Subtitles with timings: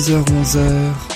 [0.00, 1.09] 10h-11h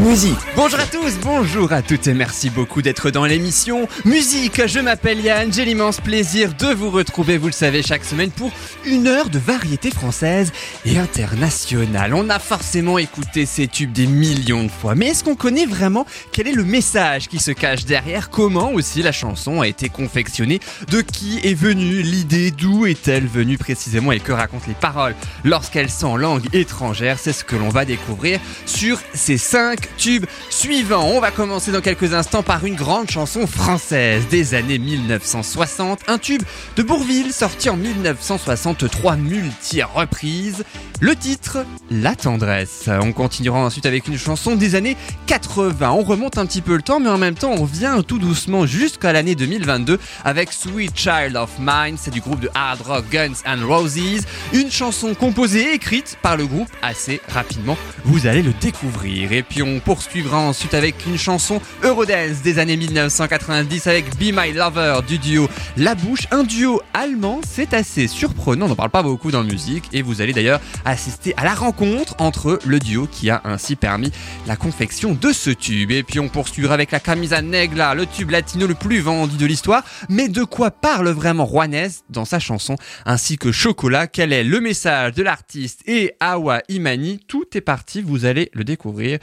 [0.00, 0.38] Musique.
[0.56, 4.66] Bonjour à tous, bonjour à toutes et merci beaucoup d'être dans l'émission Musique.
[4.66, 8.50] Je m'appelle Yann, j'ai l'immense plaisir de vous retrouver, vous le savez, chaque semaine pour
[8.86, 10.52] une heure de variété française
[10.86, 12.14] et internationale.
[12.14, 16.06] On a forcément écouté ces tubes des millions de fois, mais est-ce qu'on connaît vraiment
[16.32, 18.30] quel est le message qui se cache derrière?
[18.30, 20.60] Comment aussi la chanson a été confectionnée?
[20.88, 22.50] De qui est venue l'idée?
[22.52, 24.12] D'où est-elle venue précisément?
[24.12, 25.14] Et que racontent les paroles
[25.44, 27.18] lorsqu'elles sont en langue étrangère?
[27.18, 31.06] C'est ce que l'on va découvrir sur ces 5 tubes suivants.
[31.06, 36.18] On va commencer dans quelques instants par une grande chanson française des années 1960, un
[36.18, 36.42] tube
[36.76, 40.64] de Bourville sorti en 1963 multi-reprise.
[41.00, 42.88] Le titre, La tendresse.
[42.88, 45.90] On continuera ensuite avec une chanson des années 80.
[45.90, 48.66] On remonte un petit peu le temps, mais en même temps, on revient tout doucement
[48.66, 51.96] jusqu'à l'année 2022 avec Sweet Child of Mine.
[51.98, 54.26] C'est du groupe de hard rock Guns and Roses.
[54.52, 57.76] Une chanson composée et écrite par le groupe assez rapidement.
[58.04, 59.32] Vous allez le découvrir.
[59.32, 64.52] Et puis on poursuivra ensuite avec une chanson Eurodance des années 1990 avec Be My
[64.52, 66.26] Lover du duo La Bouche.
[66.30, 68.66] Un duo allemand, c'est assez surprenant.
[68.66, 69.84] On n'en parle pas beaucoup dans la musique.
[69.92, 74.12] Et vous allez d'ailleurs assister à la rencontre entre le duo qui a ainsi permis
[74.46, 75.90] la confection de ce tube.
[75.90, 79.46] Et puis on poursuivra avec la Camisa Negra, le tube latino le plus vendu de
[79.46, 79.82] l'histoire.
[80.08, 82.76] Mais de quoi parle vraiment Juanes dans sa chanson
[83.06, 84.06] ainsi que Chocolat?
[84.06, 87.20] Quel est le message de l'artiste et Awa Imani?
[87.26, 89.18] Tout est parti, vous allez le découvrir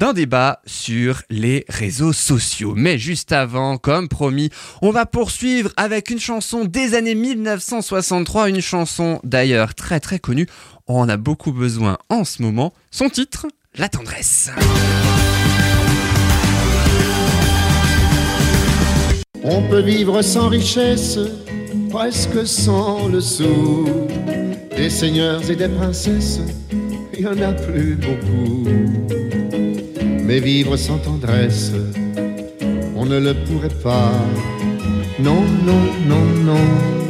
[0.00, 2.72] d'un débat sur les réseaux sociaux.
[2.74, 4.48] Mais juste avant, comme promis,
[4.80, 10.46] on va poursuivre avec une chanson des années 1963, une chanson d'ailleurs très très connue.
[10.88, 12.72] On en a beaucoup besoin en ce moment.
[12.90, 13.46] Son titre,
[13.76, 14.50] La tendresse.
[19.44, 21.18] On peut vivre sans richesse,
[21.90, 23.86] presque sans le sou.
[24.74, 26.40] Des seigneurs et des princesses,
[27.12, 29.19] il y en a plus beaucoup.
[30.30, 31.72] Mais vivre sans tendresse,
[32.94, 34.12] on ne le pourrait pas.
[35.18, 37.09] Non, non, non, non.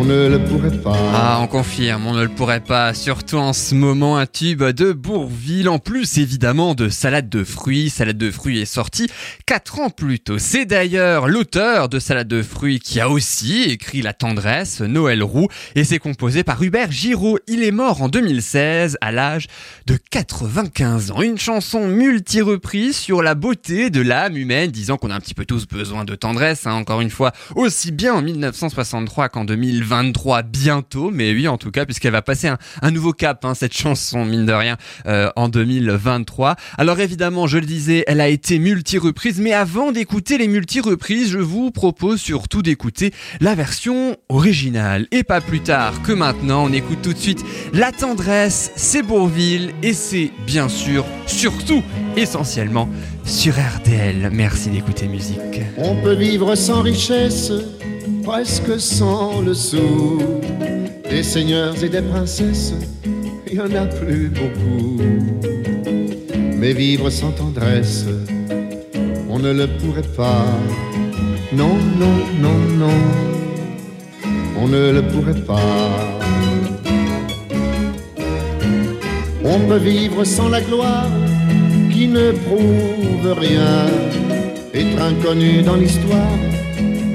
[0.00, 0.96] On ne le pourrait pas.
[1.12, 2.94] Ah, on confirme, on ne le pourrait pas.
[2.94, 5.68] Surtout en ce moment, un tube de Bourville.
[5.68, 7.90] En plus, évidemment, de Salade de fruits.
[7.90, 9.08] Salade de fruits est sorti
[9.44, 10.38] 4 ans plus tôt.
[10.38, 15.48] C'est d'ailleurs l'auteur de Salade de fruits qui a aussi écrit La tendresse, Noël Roux.
[15.74, 17.38] Et c'est composé par Hubert Giraud.
[17.46, 19.48] Il est mort en 2016 à l'âge
[19.86, 21.20] de 95 ans.
[21.20, 25.44] Une chanson multi-reprise sur la beauté de l'âme humaine, disant qu'on a un petit peu
[25.44, 26.66] tous besoin de tendresse.
[26.66, 26.72] hein.
[26.72, 29.44] Encore une fois, aussi bien en 1963 qu'en
[29.90, 32.48] 2023 bientôt, mais oui en tout cas puisqu'elle va passer
[32.82, 36.56] un, nouveau cap hein, cette chanson mine de rien euh, en 2023.
[36.78, 41.38] Alors évidemment je le disais elle a été multi-reprise mais avant d'écouter les multi-reprises je
[41.38, 47.02] vous propose surtout d'écouter la version originale et pas plus tard que maintenant on écoute
[47.02, 51.82] tout de suite La tendresse c'est Bourville et c'est bien sûr surtout
[52.16, 52.88] essentiellement
[53.24, 54.30] sur RDL.
[54.32, 55.60] Merci d'écouter musique.
[55.78, 57.52] On peut vivre sans richesse,
[58.30, 60.22] presque sans le sou.
[61.10, 62.74] Des seigneurs et des princesses,
[63.48, 64.98] il y en a plus beaucoup.
[66.56, 68.06] Mais vivre sans tendresse,
[69.28, 70.46] on ne le pourrait pas.
[71.52, 73.00] Non, non, non, non,
[74.60, 75.90] on ne le pourrait pas.
[79.44, 81.10] On peut vivre sans la gloire
[81.92, 83.86] qui ne prouve rien,
[84.72, 86.38] être inconnu dans l'histoire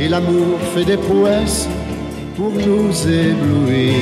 [0.00, 1.68] et l'amour fait des prouesses
[2.36, 3.94] pour nous éblouir.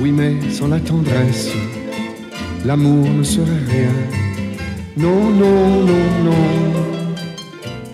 [0.00, 1.50] Oui, mais sans la tendresse,
[2.64, 3.94] l'amour ne serait rien.
[4.96, 6.44] Non, non, non, non,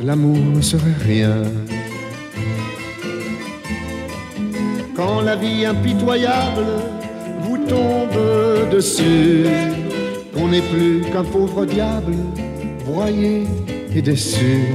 [0.04, 1.42] l'amour ne serait rien.
[4.94, 6.66] Quand la vie impitoyable
[7.42, 9.46] vous tombe dessus,
[10.34, 12.16] qu'on n'est plus qu'un pauvre diable,
[12.84, 13.46] broyé
[13.94, 14.74] et déçu,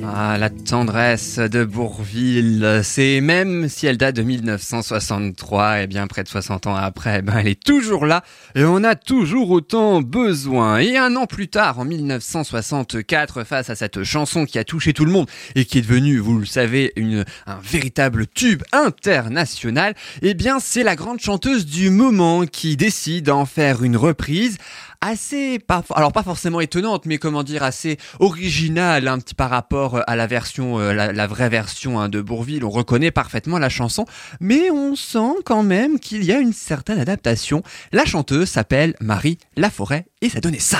[0.03, 6.23] Ah, la tendresse de Bourville, c'est même si elle date de 1963, et bien près
[6.23, 8.23] de 60 ans après, ben elle est toujours là
[8.55, 10.79] et on a toujours autant besoin.
[10.79, 15.05] Et un an plus tard, en 1964, face à cette chanson qui a touché tout
[15.05, 20.33] le monde et qui est devenue, vous le savez, une, un véritable tube international, eh
[20.33, 24.57] bien c'est la grande chanteuse du moment qui décide d'en faire une reprise
[25.01, 29.90] assez, pas, alors pas forcément étonnante, mais comment dire, assez originale un petit par rapport
[29.95, 32.63] à la version, euh, la, la, vraie version hein, de Bourville.
[32.63, 34.05] On reconnaît parfaitement la chanson,
[34.39, 37.63] mais on sent quand même qu'il y a une certaine adaptation.
[37.91, 40.79] La chanteuse s'appelle Marie Laforêt et ça donnait ça.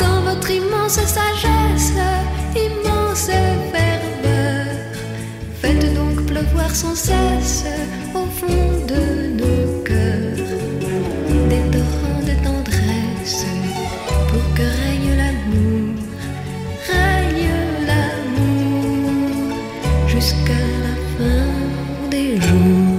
[0.00, 1.92] Dans votre immense sagesse,
[2.54, 4.66] immense ferveur,
[5.60, 7.64] faites donc pleuvoir sans cesse
[8.14, 8.75] au fond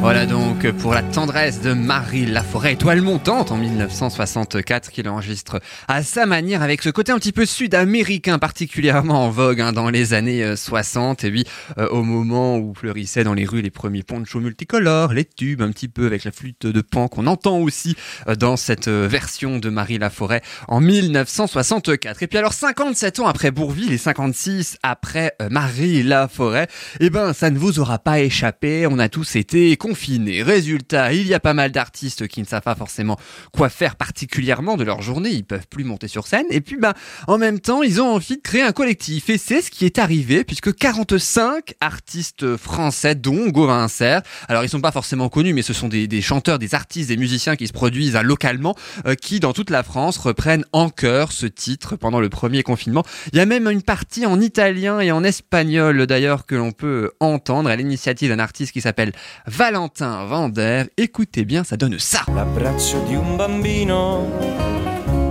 [0.08, 5.60] Voilà donc pour la tendresse de Marie Laforêt, étoile montante en 1964 qu'il enregistre
[5.90, 9.90] à sa manière avec ce côté un petit peu sud-américain particulièrement en vogue hein, dans
[9.90, 11.44] les années 60 et puis
[11.78, 15.72] euh, au moment où fleurissaient dans les rues les premiers ponchos multicolores, les tubes un
[15.72, 17.98] petit peu avec la flûte de pan qu'on entend aussi
[18.30, 22.24] euh, dans cette euh, version de Marie Laforêt en 1964.
[22.24, 26.70] Et puis alors 57 ans après Bourville et 56 après euh, Marie Laforêt,
[27.02, 29.76] eh ben ça ne vous aura pas échappé, on a tous été
[30.44, 33.18] Résultat, il y a pas mal d'artistes qui ne savent pas forcément
[33.52, 36.46] quoi faire particulièrement de leur journée, ils peuvent plus monter sur scène.
[36.50, 36.94] Et puis ben
[37.28, 39.30] en même temps, ils ont envie de créer un collectif.
[39.30, 44.70] Et c'est ce qui est arrivé puisque 45 artistes français dont Gauvin Serre, alors ils
[44.70, 47.68] sont pas forcément connus mais ce sont des, des chanteurs, des artistes, des musiciens qui
[47.68, 51.96] se produisent hein, localement euh, qui dans toute la France reprennent en chœur ce titre
[51.96, 53.04] pendant le premier confinement.
[53.34, 57.12] Il y a même une partie en italien et en espagnol d'ailleurs que l'on peut
[57.20, 59.12] entendre à l'initiative d'un artiste qui s'appelle
[59.46, 60.86] Valentin Vander.
[60.98, 62.22] Écoutez bien, ça donne ça.
[62.36, 64.26] L'abbraccio di un bambino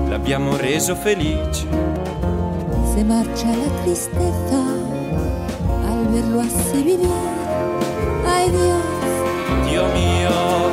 [0.09, 1.67] l'abbiamo reso felice.
[2.95, 4.63] Se marcia la tristezza
[5.87, 7.11] al verlo así vivir.
[8.27, 10.71] Ay Dios, Dio mio,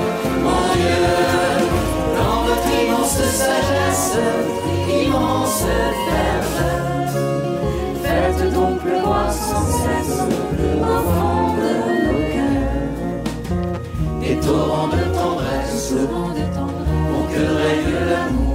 [2.15, 4.17] Dans votre immense sagesse,
[4.89, 5.65] immense
[6.07, 7.09] ferveur,
[8.01, 10.19] faites donc pleuvoir sans cesse
[10.79, 11.42] au
[14.33, 15.93] des torrents de tendresse,
[17.11, 18.52] pour que règne l'amour,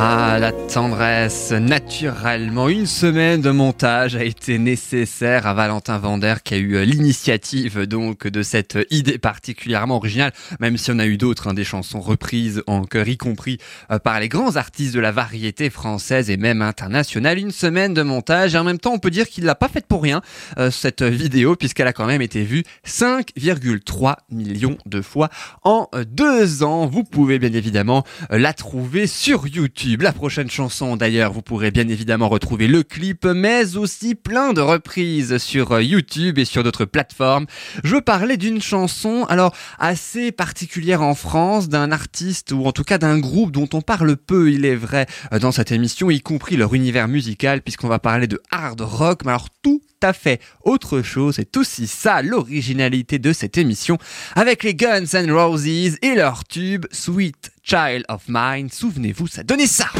[0.00, 2.68] Ah, la tendresse, naturellement.
[2.68, 7.84] Une semaine de montage a été nécessaire à Valentin Vander qui a eu euh, l'initiative
[7.84, 11.98] donc de cette idée particulièrement originale, même si on a eu d'autres, hein, des chansons
[11.98, 13.58] reprises en chœur, y compris
[13.90, 17.36] euh, par les grands artistes de la variété française et même internationale.
[17.36, 19.86] Une semaine de montage et en même temps on peut dire qu'il l'a pas faite
[19.86, 20.22] pour rien,
[20.58, 25.28] euh, cette vidéo, puisqu'elle a quand même été vue 5,3 millions de fois
[25.64, 26.86] en euh, deux ans.
[26.86, 29.87] Vous pouvez bien évidemment euh, la trouver sur YouTube.
[29.96, 34.60] La prochaine chanson d'ailleurs, vous pourrez bien évidemment retrouver le clip, mais aussi plein de
[34.60, 37.46] reprises sur euh, YouTube et sur d'autres plateformes.
[37.84, 42.98] Je parler d'une chanson, alors assez particulière en France, d'un artiste ou en tout cas
[42.98, 46.56] d'un groupe dont on parle peu, il est vrai, euh, dans cette émission, y compris
[46.56, 51.00] leur univers musical, puisqu'on va parler de hard rock, mais alors tout à fait autre
[51.00, 51.36] chose.
[51.36, 53.96] C'est aussi ça l'originalité de cette émission
[54.34, 58.70] avec les Guns N' Roses et leur tube Sweet Child of Mine.
[58.70, 59.90] Souvenez-vous, ça donnait ça.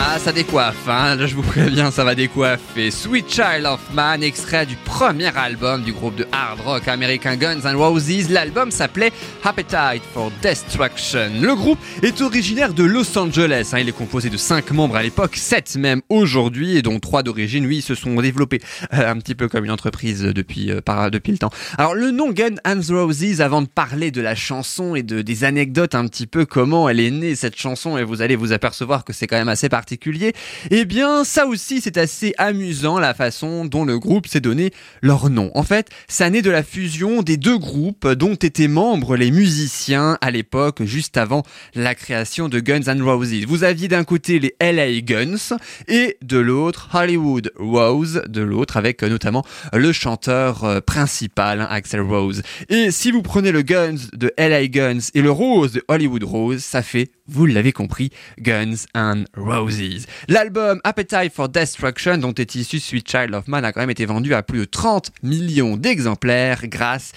[0.00, 2.92] Ah, ça décoiffe, hein, je vous préviens, ça va décoiffer.
[2.92, 7.62] Sweet Child of Man, extrait du premier album du groupe de hard rock américain Guns
[7.64, 8.30] N' Roses.
[8.30, 9.10] L'album s'appelait
[9.42, 11.30] Appetite for Destruction.
[11.40, 13.70] Le groupe est originaire de Los Angeles.
[13.72, 17.24] Hein, il est composé de 5 membres à l'époque, 7 même aujourd'hui, et dont 3
[17.24, 18.60] d'origine, oui, se sont développés
[18.94, 21.50] euh, un petit peu comme une entreprise depuis, euh, depuis le temps.
[21.76, 25.42] Alors, le nom Guns N' Roses, avant de parler de la chanson et de, des
[25.42, 29.04] anecdotes un petit peu comment elle est née, cette chanson, et vous allez vous apercevoir
[29.04, 29.87] que c'est quand même assez particulier,
[30.70, 34.70] eh bien ça aussi c'est assez amusant la façon dont le groupe s'est donné
[35.02, 35.50] leur nom.
[35.54, 40.18] En fait, ça naît de la fusion des deux groupes dont étaient membres les musiciens
[40.20, 41.42] à l'époque, juste avant
[41.74, 43.44] la création de Guns N' Roses.
[43.46, 49.02] Vous aviez d'un côté les LA Guns et de l'autre Hollywood Rose, de l'autre avec
[49.02, 52.42] euh, notamment le chanteur euh, principal, hein, Axel Rose.
[52.68, 56.62] Et si vous prenez le Guns de LA Guns et le Rose de Hollywood Rose,
[56.62, 60.06] ça fait, vous l'avez compris, Guns N' Roses.
[60.28, 64.06] L'album Appetite for Destruction, dont est issu Sweet Child of Man, a quand même été
[64.06, 67.12] vendu à plus de 30 millions d'exemplaires grâce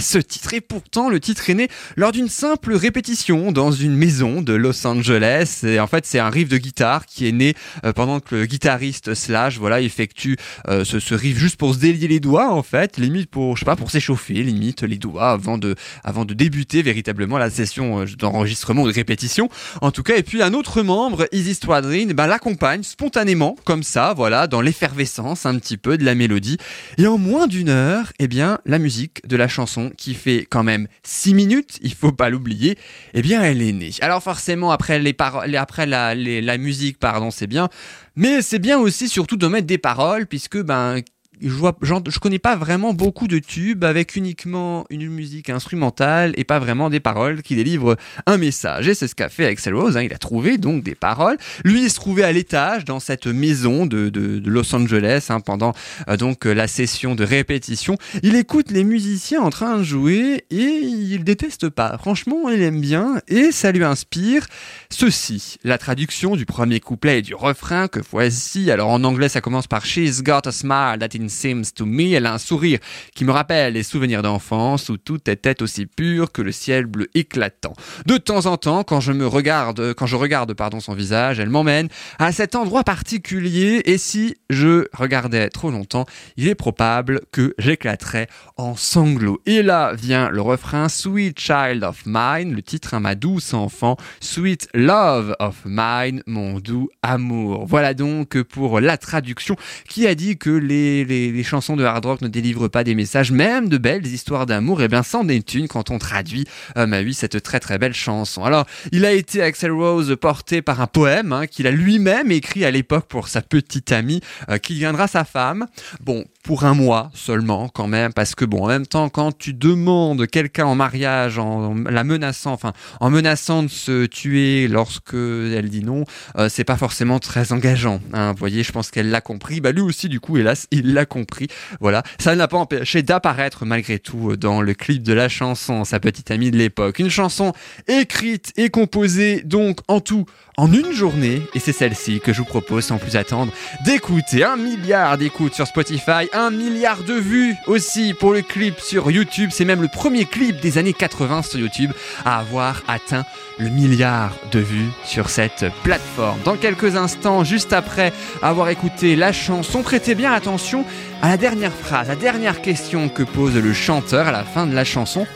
[0.00, 0.54] ce titre.
[0.54, 4.86] Et pourtant, le titre est né lors d'une simple répétition dans une maison de Los
[4.86, 5.60] Angeles.
[5.64, 8.46] Et en fait, c'est un riff de guitare qui est né euh, pendant que le
[8.46, 10.36] guitariste Slash, voilà, effectue
[10.68, 13.60] euh, ce, ce riff juste pour se délier les doigts, en fait, limite pour, je
[13.60, 18.00] sais pas, pour s'échauffer, limite les doigts avant de, avant de débuter véritablement la session
[18.00, 19.48] euh, d'enregistrement ou de répétition.
[19.80, 24.14] En tout cas, et puis un autre membre, Easy Stradlin, ben, l'accompagne spontanément, comme ça,
[24.14, 26.58] voilà, dans l'effervescence un petit peu de la mélodie.
[26.98, 30.62] Et en moins d'une heure, eh bien, la musique de la chanson qui fait quand
[30.62, 32.78] même 6 minutes, il faut pas l'oublier,
[33.14, 33.90] eh bien elle est née.
[34.00, 35.14] Alors forcément après les
[35.56, 37.68] après la, la musique pardon, c'est bien,
[38.16, 41.00] mais c'est bien aussi surtout de mettre des paroles puisque ben
[41.44, 41.76] je, vois,
[42.20, 47.00] connais pas vraiment beaucoup de tubes avec uniquement une musique instrumentale et pas vraiment des
[47.00, 47.96] paroles qui délivrent
[48.26, 48.88] un message.
[48.88, 51.36] Et c'est ce qu'a fait Axel Rose, hein, il a trouvé donc des paroles.
[51.64, 54.10] Lui, il se trouvait à l'étage dans cette maison de,
[54.44, 55.74] Los Angeles hein, pendant
[56.08, 57.96] euh, donc la session de répétition.
[58.22, 61.98] Il écoute les musiciens en train de jouer et il déteste pas.
[61.98, 64.46] Franchement, il aime bien et ça lui inspire
[64.90, 65.56] ceci.
[65.64, 68.70] La traduction du premier couplet et du refrain que voici.
[68.70, 72.12] Alors en anglais, ça commence par She's got a smile that seems to me.
[72.12, 72.78] Elle a un sourire
[73.14, 77.08] qui me rappelle les souvenirs d'enfance où tout était aussi pur que le ciel bleu
[77.14, 77.74] éclatant.
[78.06, 81.50] De temps en temps, quand je me regarde, quand je regarde, pardon, son visage, elle
[81.50, 81.88] m'emmène
[82.18, 88.28] à cet endroit particulier et si je regardais trop longtemps, il est probable que j'éclaterais
[88.56, 89.40] en sanglots.
[89.46, 93.96] Et là vient le refrain Sweet Child of Mine, le titre à ma douce enfant,
[94.20, 97.66] Sweet Love of Mine, mon doux amour.
[97.66, 99.56] Voilà donc pour la traduction
[99.88, 101.04] qui a dit que les,
[101.42, 104.84] chansons de hard rock ne délivrent pas des messages, même de belles histoires d'amour, et
[104.84, 108.44] eh bien c'en est une quand on traduit, euh, oui, cette très très belle chanson.
[108.44, 112.64] Alors, il a été Axel Rose porté par un poème hein, qu'il a lui-même écrit
[112.64, 115.66] à l'époque pour sa petite amie, euh, qui deviendra sa femme.
[116.00, 119.54] Bon, pour un mois seulement quand même, parce que bon, en même temps, quand tu
[119.54, 125.70] demandes quelqu'un en mariage en, la menaçant, enfin, en menaçant de se tuer lorsque elle
[125.70, 126.04] dit non,
[126.36, 128.00] euh, c'est pas forcément très engageant.
[128.12, 129.60] Hein, vous voyez, je pense qu'elle l'a compris.
[129.60, 131.48] Bah lui aussi, du coup, hélas, il l'a compris.
[131.80, 136.00] Voilà, ça n'a pas empêché d'apparaître malgré tout dans le clip de la chanson, sa
[136.00, 136.98] petite amie de l'époque.
[136.98, 137.52] Une chanson
[137.88, 142.44] écrite et composée donc en tout en une journée, et c'est celle-ci que je vous
[142.44, 143.52] propose sans plus attendre
[143.84, 144.44] d'écouter.
[144.44, 149.50] Un milliard d'écoutes sur Spotify, un milliard de vues aussi pour le clip sur YouTube.
[149.52, 151.92] C'est même le premier clip des années 80 sur YouTube
[152.24, 153.24] à avoir atteint
[153.58, 156.40] le milliard de vues sur cette plateforme.
[156.44, 160.84] Dans quelques instants, juste après avoir écouté la chanson, prêtez bien attention
[161.22, 164.74] à la dernière phrase, la dernière question que pose le chanteur à la fin de
[164.74, 165.26] la chanson.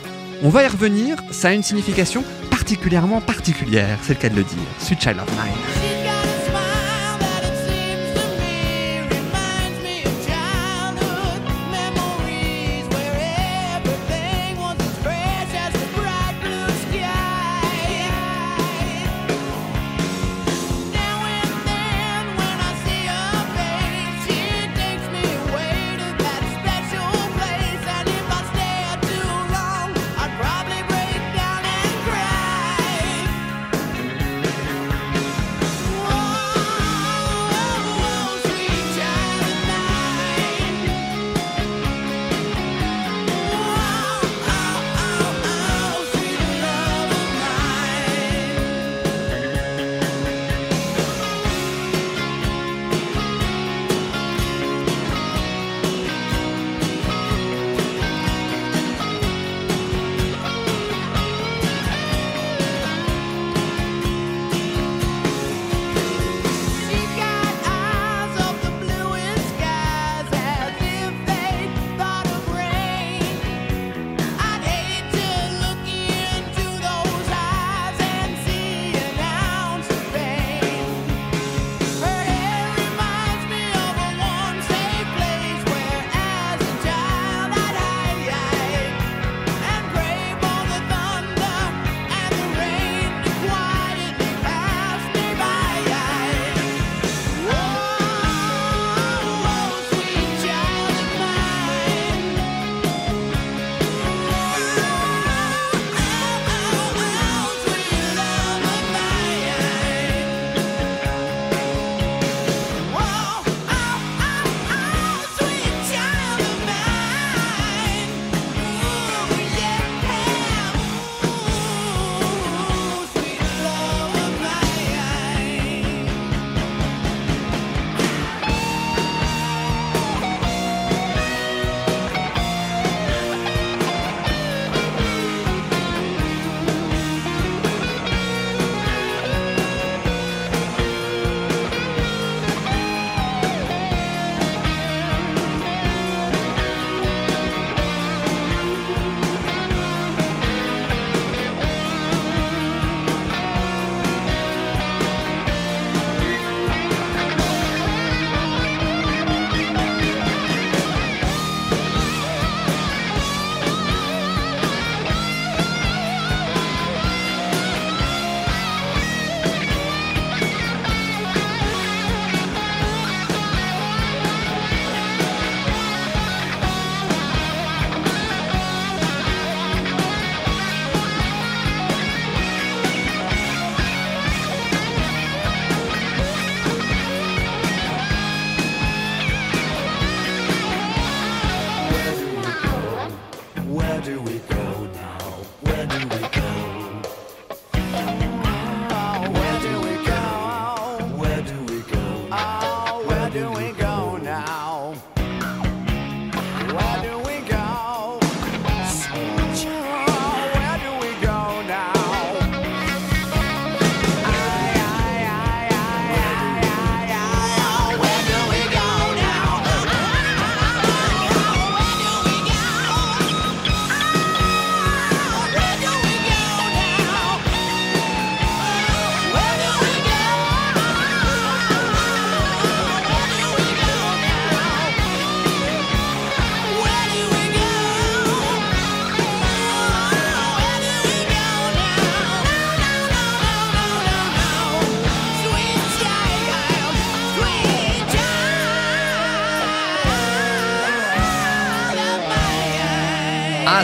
[0.41, 2.23] On va y revenir, ça a une signification
[2.59, 4.59] particulièrement particulière, c'est le cas de le dire.
[4.79, 6.08] Sweet Child of Mine.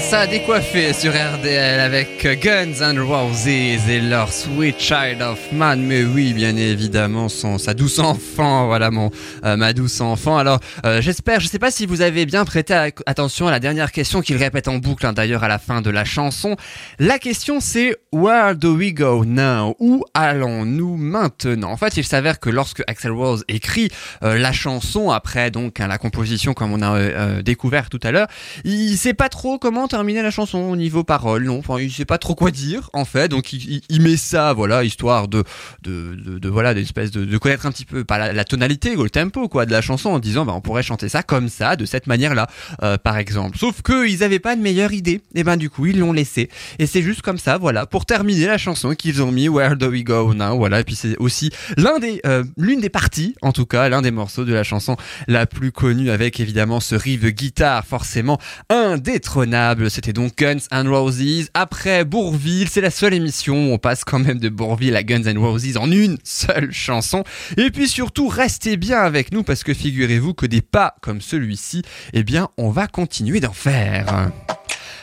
[0.10, 5.82] Ça a décoiffé sur RDL avec Guns and Roses et leur Sweet Child of Man.
[5.82, 9.10] Mais oui, bien évidemment, son, sa douce enfant, voilà mon
[9.46, 10.38] euh, ma douce enfant.
[10.38, 13.92] Alors euh, j'espère, je sais pas si vous avez bien prêté attention à la dernière
[13.92, 16.56] question qu'il répète en boucle hein, d'ailleurs à la fin de la chanson.
[17.00, 19.76] La question c'est Where do we go now?
[19.80, 21.72] Où allons-nous maintenant?
[21.72, 23.90] En fait, il s'avère que lorsque Axel Rose écrit
[24.24, 28.28] euh, la chanson après donc hein, la composition comme on a découvert tout à l'heure,
[28.64, 31.46] il sait pas trop comment terminer la chanson au niveau parole.
[31.46, 34.84] Non, enfin, il sait pas trop quoi dire en fait, donc il, met ça, voilà,
[34.84, 35.46] histoire de
[35.84, 39.48] de, de, voilà, d'espèce de, connaître un petit peu pas la, tonalité ou le tempo
[39.48, 42.08] quoi de la chanson en disant bah on pourrait chanter ça comme ça, de cette
[42.08, 42.48] manière-là,
[42.84, 43.58] euh, par exemple.
[43.58, 45.22] Sauf que ils avaient pas de meilleure idée.
[45.34, 46.50] Et ben du coup ils l'ont laissé.
[46.78, 49.92] Et c'est juste comme ça, voilà, pour terminer la chanson qu'ils ont mis Where Do
[49.92, 50.82] We Go Now, voilà.
[50.82, 54.12] Et puis c'est aussi l'un des euh, l'une des parties, en tout cas, l'un des
[54.12, 54.98] morceaux de la chanson
[55.30, 59.85] la plus connue avec évidemment ce riff guitare forcément indétrônable.
[59.90, 61.50] C'était donc Guns and Roses.
[61.54, 65.24] Après Bourville, c'est la seule émission où on passe quand même de Bourville à Guns
[65.28, 67.24] and Roses en une seule chanson.
[67.58, 71.84] Et puis surtout, restez bien avec nous parce que figurez-vous que des pas comme celui-ci,
[72.14, 74.32] eh bien, on va continuer d'en faire.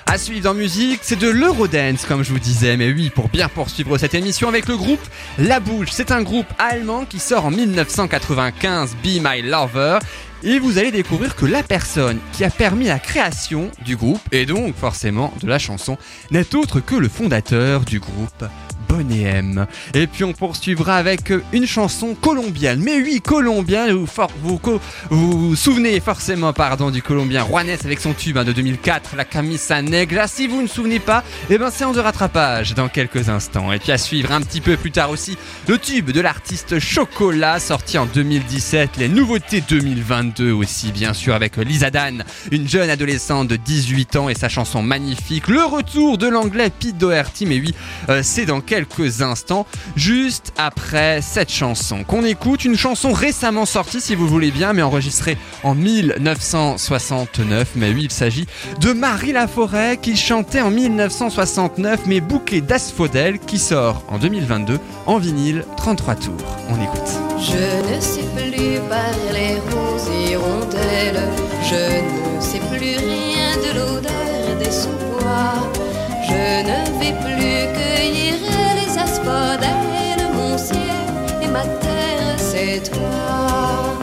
[0.06, 2.76] À suivre en musique, c'est de l'Eurodance, comme je vous disais.
[2.76, 5.00] Mais oui, pour bien poursuivre cette émission avec le groupe
[5.38, 5.88] La Bouche.
[5.92, 10.00] C'est un groupe allemand qui sort en 1995, Be My Lover.
[10.44, 14.44] Et vous allez découvrir que la personne qui a permis la création du groupe, et
[14.44, 15.96] donc forcément de la chanson,
[16.32, 18.44] n'est autre que le fondateur du groupe,
[19.94, 22.80] Et puis on poursuivra avec une chanson colombienne.
[22.82, 24.06] Mais oui, colombien, vous
[24.42, 24.60] vous,
[25.10, 29.24] vous, vous souvenez forcément pardon, du colombien Juanes avec son tube hein, de 2004, la
[29.24, 30.26] camisa negra.
[30.28, 33.72] Si vous ne souvenez pas, eh ben séance de rattrapage dans quelques instants.
[33.72, 37.60] Et puis à suivre un petit peu plus tard aussi, le tube de l'artiste Chocolat
[37.60, 43.48] sorti en 2017, les nouveautés 2022 aussi bien sûr avec Lisa Dan, une jeune adolescente
[43.48, 45.48] de 18 ans et sa chanson magnifique.
[45.48, 47.74] Le retour de l'anglais Pete Doherty, mais oui,
[48.08, 49.66] euh, c'est dans quelques quelques instants,
[49.96, 54.82] juste après cette chanson qu'on écoute, une chanson récemment sortie si vous voulez bien, mais
[54.82, 57.72] enregistrée en 1969.
[57.76, 58.46] Mais oui, il s'agit
[58.80, 65.18] de Marie Laforêt qui chantait en 1969, mais bouquet d'asphodèle qui sort en 2022 en
[65.18, 66.32] vinyle 33 tours.
[66.68, 66.98] On écoute.
[67.38, 68.42] Je ne sais plus
[71.72, 75.70] je ne sais plus rien de l'odeur des sous-bois,
[76.28, 78.34] je ne vais plus cueillir
[80.34, 81.06] mon ciel
[81.40, 83.96] et ma terre, c'est toi.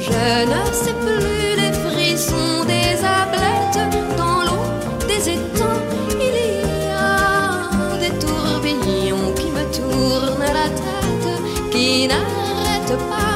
[0.00, 4.64] Je ne sais plus les frissons des ablettes dans l'eau
[5.08, 5.82] des étangs.
[6.20, 13.29] Il y a des tourbillons qui me tournent la tête, qui n'arrêtent pas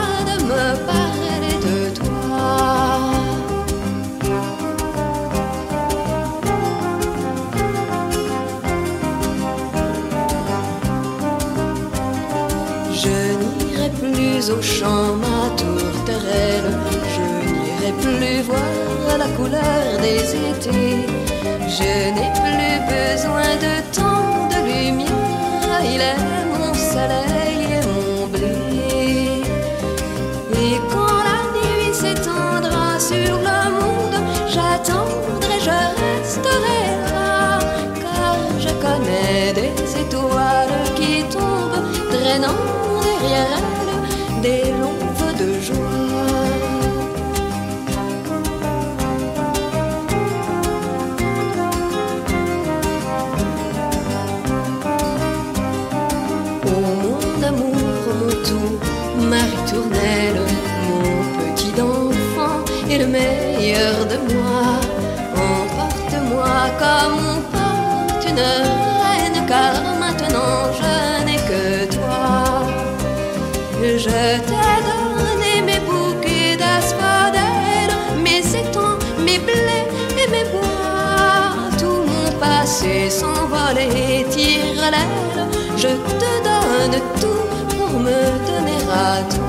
[14.84, 16.70] au champ ma tourterelle.
[17.14, 21.06] Je n'irai plus voir la couleur des étés.
[21.76, 25.80] Je n'ai plus besoin de tant de lumière.
[25.92, 26.53] Il est
[63.74, 64.66] de moi.
[65.34, 72.66] Emporte-moi comme on porte une reine, car maintenant je n'ai que toi.
[73.82, 79.86] Je t'ai donné mes bouquets d'asphodèles, mes étangs, mes blés
[80.22, 81.68] et mes bois.
[81.78, 85.48] Tout mon passé s'envole et tire l'aile.
[85.76, 85.88] Je
[86.20, 89.43] te donne tout pour me donner à toi.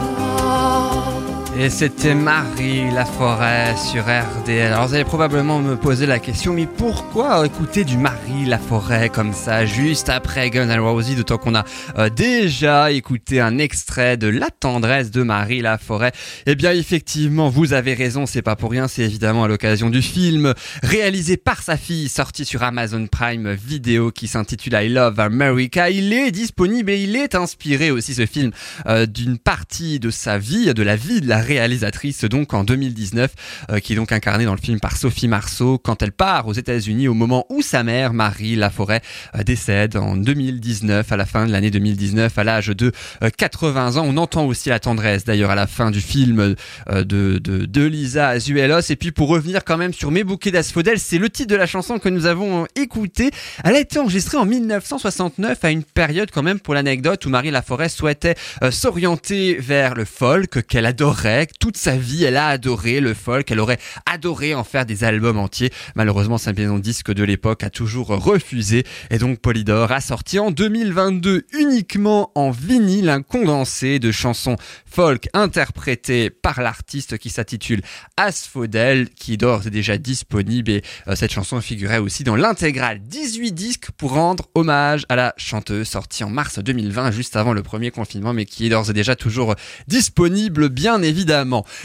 [1.57, 4.73] Et c'était Marie Laforêt sur RDL.
[4.73, 9.31] Alors vous allez probablement me poser la question, mais pourquoi écouter du Marie Laforêt comme
[9.31, 11.63] ça, juste après Guns N' Roses, d'autant qu'on a
[11.97, 16.11] euh, déjà écouté un extrait de La tendresse de Marie Laforêt?
[16.45, 20.01] Eh bien effectivement, vous avez raison, c'est pas pour rien, c'est évidemment à l'occasion du
[20.01, 25.89] film réalisé par sa fille, sorti sur Amazon Prime Vidéo qui s'intitule I Love America.
[25.89, 28.51] Il est disponible et il est inspiré aussi ce film
[28.87, 33.33] euh, d'une partie de sa vie, de la vie de la réalisatrice donc en 2019,
[33.69, 36.53] euh, qui est donc incarnée dans le film par Sophie Marceau quand elle part aux
[36.53, 39.01] États-Unis au moment où sa mère, Marie Laforêt,
[39.35, 42.91] euh, décède en 2019, à la fin de l'année 2019, à l'âge de
[43.37, 44.05] 80 ans.
[44.05, 46.55] On entend aussi la tendresse d'ailleurs à la fin du film
[46.89, 48.89] de, de, Lisa Azuelos.
[48.89, 51.67] Et puis pour revenir quand même sur Mes bouquets d'asphodèles, c'est le titre de la
[51.67, 53.31] chanson que nous avons écouté.
[53.63, 57.51] Elle a été enregistrée en 1969 à une période quand même pour l'anecdote où Marie
[57.51, 58.35] Laforêt souhaitait
[58.71, 61.34] s'orienter vers le folk qu'elle adorait.
[61.59, 63.51] Toute sa vie, elle a adoré le folk.
[63.51, 65.71] Elle aurait adoré en faire des albums entiers.
[65.95, 68.85] Malheureusement, sa maison disque de l'époque a toujours refusé.
[69.09, 75.27] Et donc, Polydor a sorti en 2022 uniquement en vinyle un condensé de chansons folk
[75.33, 77.81] interprétées par l'artiste qui s'intitule
[78.17, 80.71] Asphodel, qui est d'ores et déjà disponible.
[80.71, 85.33] Et euh, cette chanson figurait aussi dans l'intégrale 18 disques pour rendre hommage à la
[85.37, 88.93] chanteuse sortie en mars 2020, juste avant le premier confinement, mais qui est d'ores et
[88.93, 89.55] déjà toujours
[89.87, 91.24] disponible, bien évidemment.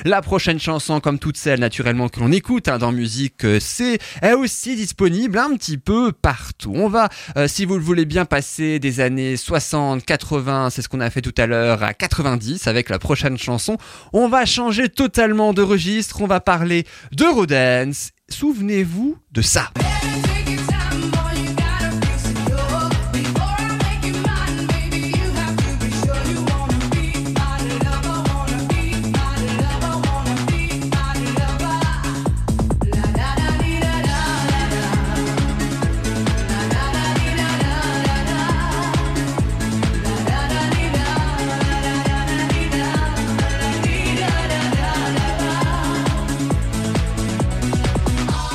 [0.05, 3.99] La prochaine chanson, comme toutes celles naturellement que l'on écoute hein, dans musique, euh, c'est
[4.23, 6.73] est aussi disponible un petit peu partout.
[6.75, 10.89] On va, euh, si vous le voulez bien, passer des années 60, 80, c'est ce
[10.89, 13.77] qu'on a fait tout à l'heure, à 90 avec la prochaine chanson.
[14.13, 18.11] On va changer totalement de registre, on va parler d'Eurodance.
[18.29, 19.71] Souvenez-vous de ça.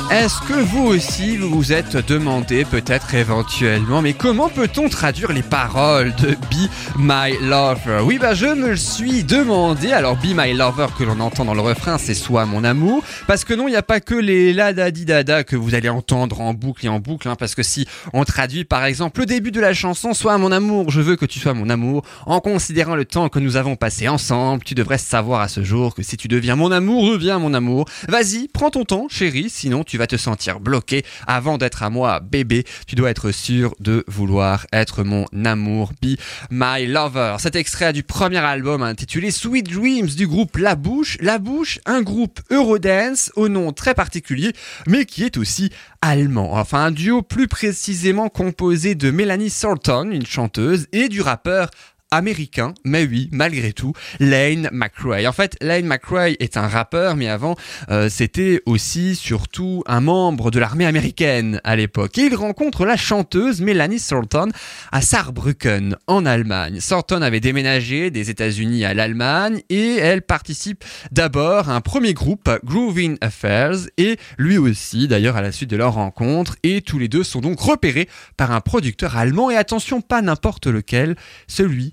[0.08, 5.42] Est-ce que vous aussi vous vous êtes demandé peut-être éventuellement mais comment peut-on traduire les
[5.42, 8.02] paroles de Be My Lover?
[8.04, 9.90] Oui bah je me le suis demandé.
[9.90, 13.02] Alors Be My Lover que l'on entend dans le refrain c'est soit mon amour.
[13.26, 15.88] Parce que non il n'y a pas que les la da di que vous allez
[15.88, 19.26] entendre en boucle et en boucle hein, parce que si on traduit par exemple le
[19.26, 22.38] début de la chanson soit mon amour je veux que tu sois mon amour en
[22.38, 26.04] considérant le temps que nous avons passé ensemble tu devrais savoir à ce jour que
[26.04, 27.86] si tu deviens mon amour deviens mon amour.
[28.08, 31.04] Vas-y prends ton temps chérie sinon tu vas te sentir bloqué.
[31.26, 35.92] Avant d'être à moi, bébé, tu dois être sûr de vouloir être mon amour.
[36.02, 36.16] Be
[36.50, 37.36] my lover.
[37.38, 41.18] Cet extrait du premier album intitulé Sweet Dreams du groupe La Bouche.
[41.20, 44.52] La Bouche, un groupe Eurodance au nom très particulier,
[44.86, 45.70] mais qui est aussi
[46.02, 46.54] allemand.
[46.54, 51.70] Enfin, un duo plus précisément composé de Melanie Thornton, une chanteuse, et du rappeur
[52.10, 55.26] américain, mais oui, malgré tout, Lane McRae.
[55.26, 57.56] En fait, Lane McRae est un rappeur, mais avant,
[57.90, 62.16] euh, c'était aussi surtout un membre de l'armée américaine à l'époque.
[62.16, 64.48] Il rencontre la chanteuse Melanie Thornton
[64.92, 66.78] à Saarbrücken, en Allemagne.
[66.86, 72.48] Thornton avait déménagé des États-Unis à l'Allemagne et elle participe d'abord à un premier groupe,
[72.64, 76.56] Grooving Affairs, et lui aussi, d'ailleurs, à la suite de leur rencontre.
[76.62, 80.66] Et tous les deux sont donc repérés par un producteur allemand, et attention, pas n'importe
[80.66, 81.16] lequel,
[81.48, 81.92] celui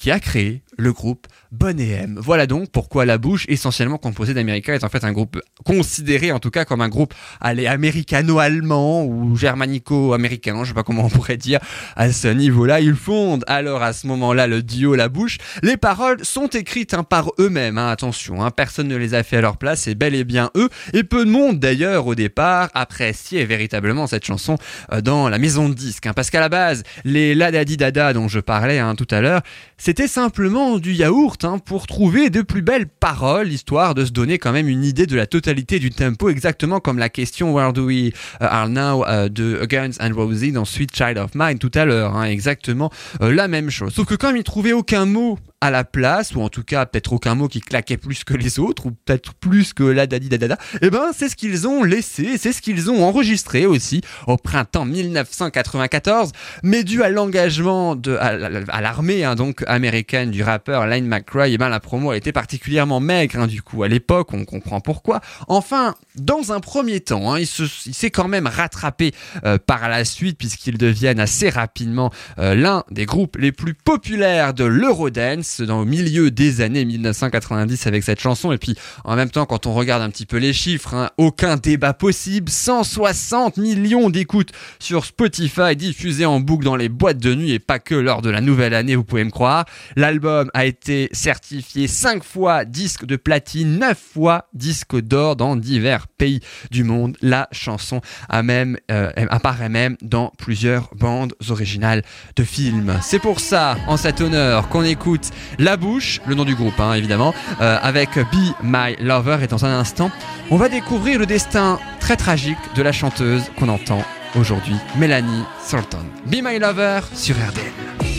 [0.00, 2.18] qui a créé le groupe Bonnet M.
[2.18, 6.38] Voilà donc pourquoi La Bouche, essentiellement composée d'Américains, est en fait un groupe considéré en
[6.38, 11.60] tout cas comme un groupe américano-allemand ou germanico-américain, je sais pas comment on pourrait dire
[11.96, 12.80] à ce niveau-là.
[12.80, 15.36] Ils fondent alors à ce moment-là le duo La Bouche.
[15.62, 19.36] Les paroles sont écrites hein, par eux-mêmes, hein, attention, hein, personne ne les a fait
[19.36, 20.70] à leur place, c'est bel et bien eux.
[20.94, 24.56] Et peu de monde d'ailleurs au départ appréciait véritablement cette chanson
[24.92, 26.08] euh, dans la maison de disques.
[26.16, 29.42] Parce qu'à la base, les La Dadi Dada dont je parlais tout à l'heure,
[29.90, 34.38] c'était simplement du yaourt hein, pour trouver de plus belles paroles, histoire de se donner
[34.38, 37.86] quand même une idée de la totalité du tempo, exactement comme la question Where do
[37.86, 41.72] we uh, are now uh, de Guns and Roses dans Sweet Child of Mine tout
[41.74, 43.92] à l'heure, hein, exactement euh, la même chose.
[43.92, 47.12] Sauf que comme ils trouvaient aucun mot à la place, ou en tout cas peut-être
[47.12, 50.56] aucun mot qui claquait plus que les autres, ou peut-être plus que la dadi dadada,
[50.80, 54.86] eh ben c'est ce qu'ils ont laissé, c'est ce qu'ils ont enregistré aussi au printemps
[54.86, 61.52] 1994, mais dû à l'engagement de à, l'armée hein, donc américaine du rappeur Line McCray,
[61.52, 64.80] eh ben la promo a été particulièrement maigre hein, du coup à l'époque, on comprend
[64.80, 65.20] pourquoi.
[65.48, 69.12] Enfin, dans un premier temps, hein, il s'est quand même rattrapé
[69.44, 74.54] euh, par la suite puisqu'ils deviennent assez rapidement euh, l'un des groupes les plus populaires
[74.54, 78.52] de l'Eurodance dans le milieu des années 1990 avec cette chanson.
[78.52, 81.56] Et puis en même temps, quand on regarde un petit peu les chiffres, hein, aucun
[81.56, 82.50] débat possible.
[82.50, 87.78] 160 millions d'écoutes sur Spotify diffusées en boucle dans les boîtes de nuit et pas
[87.78, 89.64] que lors de la nouvelle année, vous pouvez me croire.
[89.96, 96.06] L'album a été certifié 5 fois disque de platine, 9 fois disque d'or dans divers
[96.08, 97.16] pays du monde.
[97.22, 102.02] La chanson a même, euh, apparaît même dans plusieurs bandes originales
[102.36, 102.98] de films.
[103.02, 106.94] C'est pour ça, en cet honneur, qu'on écoute La Bouche, le nom du groupe hein,
[106.94, 109.38] évidemment, euh, avec Be My Lover.
[109.42, 110.10] Et dans un instant,
[110.50, 114.02] on va découvrir le destin très tragique de la chanteuse qu'on entend
[114.38, 116.04] aujourd'hui, Mélanie Sultan.
[116.26, 118.09] Be My Lover sur RDL.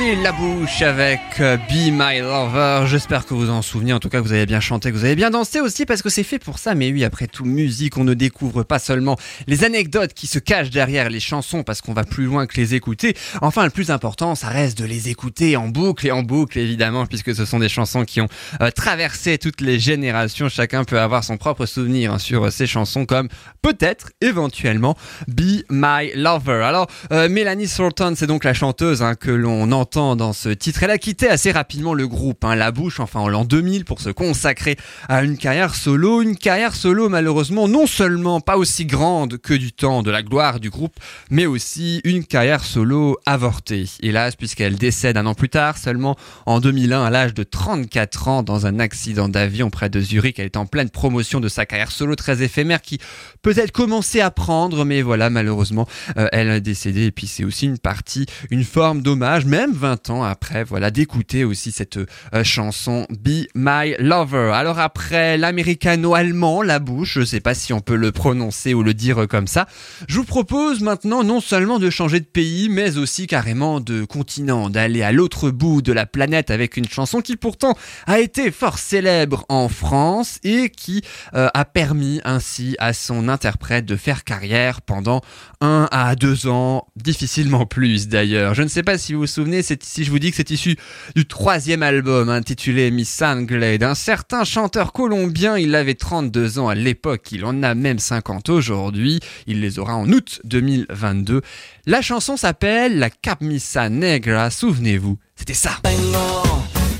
[0.00, 2.86] La Bouche avec euh, Be My Lover.
[2.86, 3.92] J'espère que vous en souvenez.
[3.92, 6.00] En tout cas, que vous avez bien chanté, que vous avez bien dansé aussi parce
[6.00, 6.74] que c'est fait pour ça.
[6.74, 10.70] Mais oui, après tout, musique, on ne découvre pas seulement les anecdotes qui se cachent
[10.70, 13.14] derrière les chansons parce qu'on va plus loin que les écouter.
[13.42, 17.04] Enfin, le plus important, ça reste de les écouter en boucle et en boucle, évidemment,
[17.04, 18.28] puisque ce sont des chansons qui ont
[18.62, 20.48] euh, traversé toutes les générations.
[20.48, 23.28] Chacun peut avoir son propre souvenir hein, sur euh, ces chansons comme
[23.60, 24.96] peut-être, éventuellement,
[25.28, 26.62] Be My Lover.
[26.64, 30.82] Alors, euh, Mélanie Sultan, c'est donc la chanteuse hein, que l'on entend dans ce titre.
[30.84, 34.00] Elle a quitté assez rapidement le groupe, hein, La Bouche, enfin en l'an 2000, pour
[34.00, 34.76] se consacrer
[35.08, 36.22] à une carrière solo.
[36.22, 40.60] Une carrière solo, malheureusement, non seulement pas aussi grande que du temps de la gloire
[40.60, 40.94] du groupe,
[41.30, 43.86] mais aussi une carrière solo avortée.
[44.00, 48.42] Hélas, puisqu'elle décède un an plus tard, seulement en 2001, à l'âge de 34 ans,
[48.44, 50.38] dans un accident d'avion près de Zurich.
[50.38, 52.98] Elle est en pleine promotion de sa carrière solo très éphémère qui
[53.42, 57.06] peut-être commençait à prendre, mais voilà, malheureusement, euh, elle est décédée.
[57.06, 61.42] Et puis c'est aussi une partie, une forme d'hommage, même 20 ans après, voilà, d'écouter
[61.42, 64.52] aussi cette euh, chanson Be My Lover.
[64.54, 68.92] Alors après l'américano-allemand, la bouche, je sais pas si on peut le prononcer ou le
[68.92, 69.66] dire comme ça,
[70.06, 74.68] je vous propose maintenant non seulement de changer de pays, mais aussi carrément de continent,
[74.68, 77.74] d'aller à l'autre bout de la planète avec une chanson qui pourtant
[78.06, 83.86] a été fort célèbre en France et qui euh, a permis ainsi à son interprète
[83.86, 85.22] de faire carrière pendant
[85.62, 88.54] un à deux ans, difficilement plus d'ailleurs.
[88.54, 90.76] Je ne sais pas si vous vous souvenez, si je vous dis que c'est issu
[91.14, 96.74] du troisième album intitulé Miss Sanglade, un certain chanteur colombien, il avait 32 ans à
[96.74, 101.42] l'époque, il en a même 50 aujourd'hui, il les aura en août 2022.
[101.86, 105.78] La chanson s'appelle La Camisa Negra, souvenez-vous, c'était ça.
[105.82, 106.42] Tengo,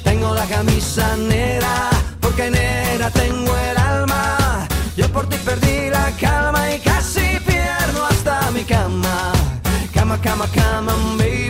[0.04, 4.66] tengo la camisa negra, porque negra tengo el alma.
[4.96, 9.32] Yo por ti perdí la calma y casi pierdo hasta mi cama.
[9.94, 11.49] Cama, cama, cama, baby.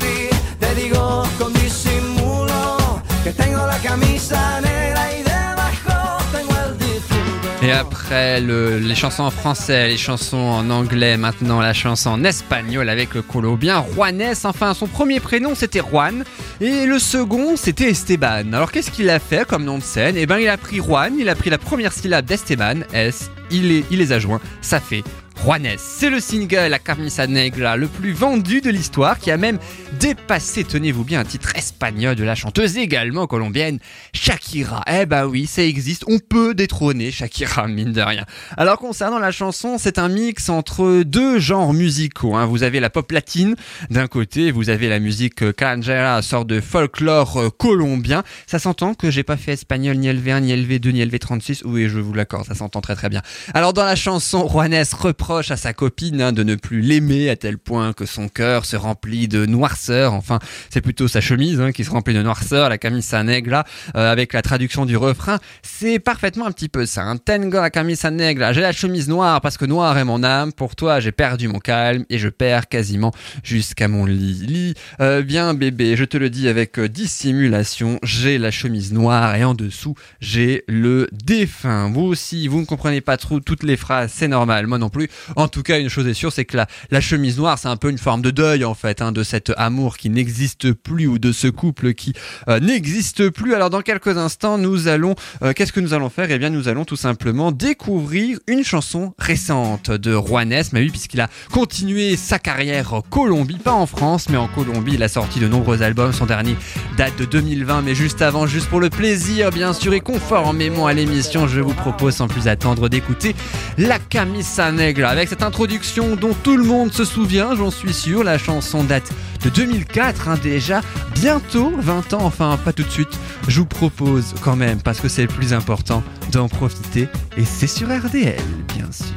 [7.62, 12.24] Et après le- les chansons en français, les chansons en anglais, maintenant la chanson en
[12.24, 14.32] espagnol avec le colombien Juanes.
[14.44, 16.24] Enfin, son premier prénom c'était Juan.
[16.62, 18.52] Et le second c'était Esteban.
[18.54, 20.16] Alors qu'est-ce qu'il a fait comme nom de scène?
[20.16, 23.84] Eh ben, il a pris Juan, il a pris la première syllabe d'Esteban, S, il
[23.90, 25.04] les a joints, ça fait
[25.42, 25.76] Juanes.
[25.78, 29.58] C'est le single La Camisa Negra le plus vendu de l'histoire qui a même
[29.98, 33.78] dépassé, tenez-vous bien, un titre espagnol de la chanteuse également colombienne
[34.12, 34.82] Shakira.
[34.86, 38.24] Eh ben oui, ça existe, on peut détrôner Shakira, mine de rien.
[38.56, 42.36] Alors concernant la chanson, c'est un mix entre deux genres musicaux.
[42.36, 42.44] hein.
[42.46, 43.56] Vous avez la pop latine
[43.88, 48.24] d'un côté, vous avez la musique euh, calangera, sorte de folklore euh, colombien.
[48.46, 51.62] Ça s'entend que j'ai pas fait espagnol ni LV1, ni LV2, ni LV36.
[51.64, 53.22] Oui, je vous l'accorde, ça s'entend très très bien.
[53.54, 54.84] Alors dans la chanson, Juanes
[55.30, 58.74] à sa copine hein, de ne plus l'aimer à tel point que son cœur se
[58.74, 60.12] remplit de noirceur.
[60.12, 63.64] Enfin, c'est plutôt sa chemise hein, qui se remplit de noirceur, la camisa negra,
[63.94, 65.38] euh, avec la traduction du refrain.
[65.62, 67.04] C'est parfaitement un petit peu ça.
[67.04, 67.16] Hein.
[67.16, 70.52] Tengo la camisa negra, j'ai la chemise noire parce que noir est mon âme.
[70.52, 73.12] Pour toi, j'ai perdu mon calme et je perds quasiment
[73.44, 74.44] jusqu'à mon lit.
[74.48, 79.36] Lit, euh, bien bébé, je te le dis avec euh, dissimulation, j'ai la chemise noire
[79.36, 81.88] et en dessous, j'ai le défunt.
[81.92, 85.08] Vous aussi, vous ne comprenez pas trop toutes les phrases, c'est normal, moi non plus.
[85.36, 87.90] En tout cas, une chose est sûre, c'est que la, chemise noire, c'est un peu
[87.90, 91.32] une forme de deuil en fait, hein, de cet amour qui n'existe plus ou de
[91.32, 92.12] ce couple qui
[92.48, 93.54] euh, n'existe plus.
[93.54, 96.30] Alors dans quelques instants, nous allons, euh, qu'est-ce que nous allons faire?
[96.30, 101.20] Eh bien, nous allons tout simplement découvrir une chanson récente de Juanes, mais oui, puisqu'il
[101.20, 104.94] a continué sa carrière en Colombie, pas en France, mais en Colombie.
[104.94, 106.12] Il a sorti de nombreux albums.
[106.12, 106.56] Son dernier
[106.96, 110.92] date de 2020, mais juste avant, juste pour le plaisir, bien sûr, et conformément à
[110.92, 113.34] l'émission, je vous propose sans plus attendre d'écouter
[113.78, 118.22] La Camisa Negra avec cette introduction dont tout le monde se souvient, j'en suis sûr.
[118.22, 119.10] La chanson date
[119.42, 120.82] de 2004, hein, déjà
[121.14, 123.18] bientôt 20 ans, enfin pas tout de suite.
[123.48, 127.08] Je vous propose quand même, parce que c'est le plus important, d'en profiter.
[127.36, 128.40] Et c'est sur RDL,
[128.72, 129.16] bien sûr.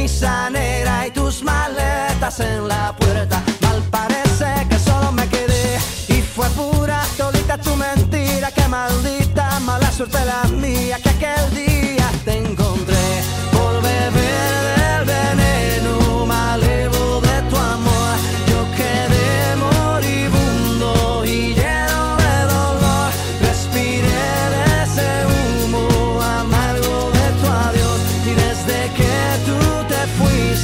[0.00, 3.42] camisa negra y tus maletas en la puerta.
[3.60, 5.78] Mal parece que solo me quedé
[6.08, 8.50] y fue pura todita tu mentira.
[8.50, 10.98] Que maldita mala suerte la mía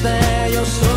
[0.07, 0.96] fuiste, yo solo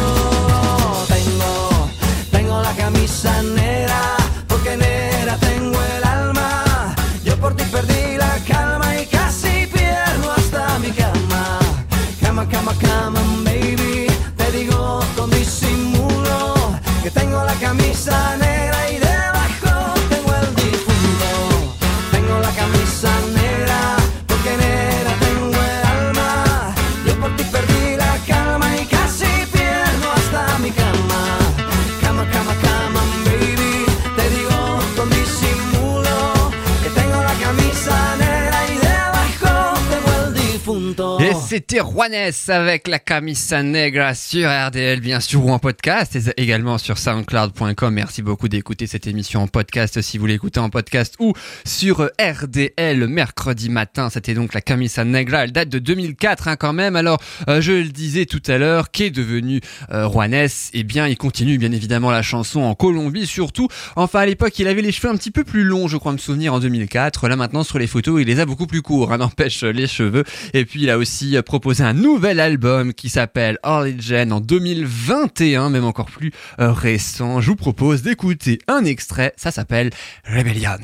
[41.83, 46.97] Juanes avec la Camisa Negra sur RDL, bien sûr, ou en podcast, et également sur
[46.97, 47.93] soundcloud.com.
[47.93, 51.33] Merci beaucoup d'écouter cette émission en podcast si vous l'écoutez en podcast ou
[51.65, 54.09] sur RDL mercredi matin.
[54.09, 55.45] C'était donc la Camisa Negra.
[55.45, 56.95] Elle date de 2004 hein, quand même.
[56.95, 59.61] Alors, euh, je le disais tout à l'heure, qu'est devenu
[59.91, 60.49] euh, Juanes?
[60.73, 63.67] Eh bien, il continue bien évidemment la chanson en Colombie, surtout.
[63.95, 66.17] Enfin, à l'époque, il avait les cheveux un petit peu plus longs, je crois me
[66.17, 67.27] souvenir, en 2004.
[67.27, 70.23] Là, maintenant, sur les photos, il les a beaucoup plus courts, hein, n'empêche les cheveux.
[70.53, 71.41] Et puis, il a aussi euh,
[71.77, 77.41] un nouvel album qui s'appelle Origin en 2021, même encore plus euh, récent.
[77.41, 79.91] Je vous propose d'écouter un extrait, ça s'appelle
[80.25, 80.77] Rebellion.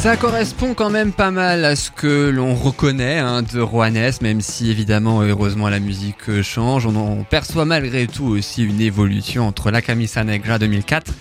[0.00, 4.40] Ça correspond quand même pas mal à ce que l'on reconnaît hein, de Juanes, même
[4.40, 6.86] si évidemment, heureusement, la musique euh, change.
[6.86, 11.12] On en perçoit malgré tout aussi une évolution entre La Camisa Negra 2004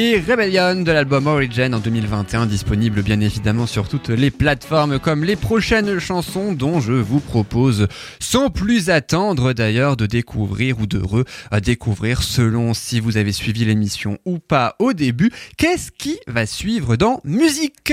[0.00, 5.24] et Rebellion de l'album Origin en 2021, disponible bien évidemment sur toutes les plateformes comme
[5.24, 7.88] les prochaines chansons dont je vous propose
[8.20, 11.02] sans plus attendre d'ailleurs de découvrir ou de
[11.50, 16.94] redécouvrir selon si vous avez suivi l'émission ou pas au début, qu'est-ce qui va suivre
[16.94, 17.92] dans musique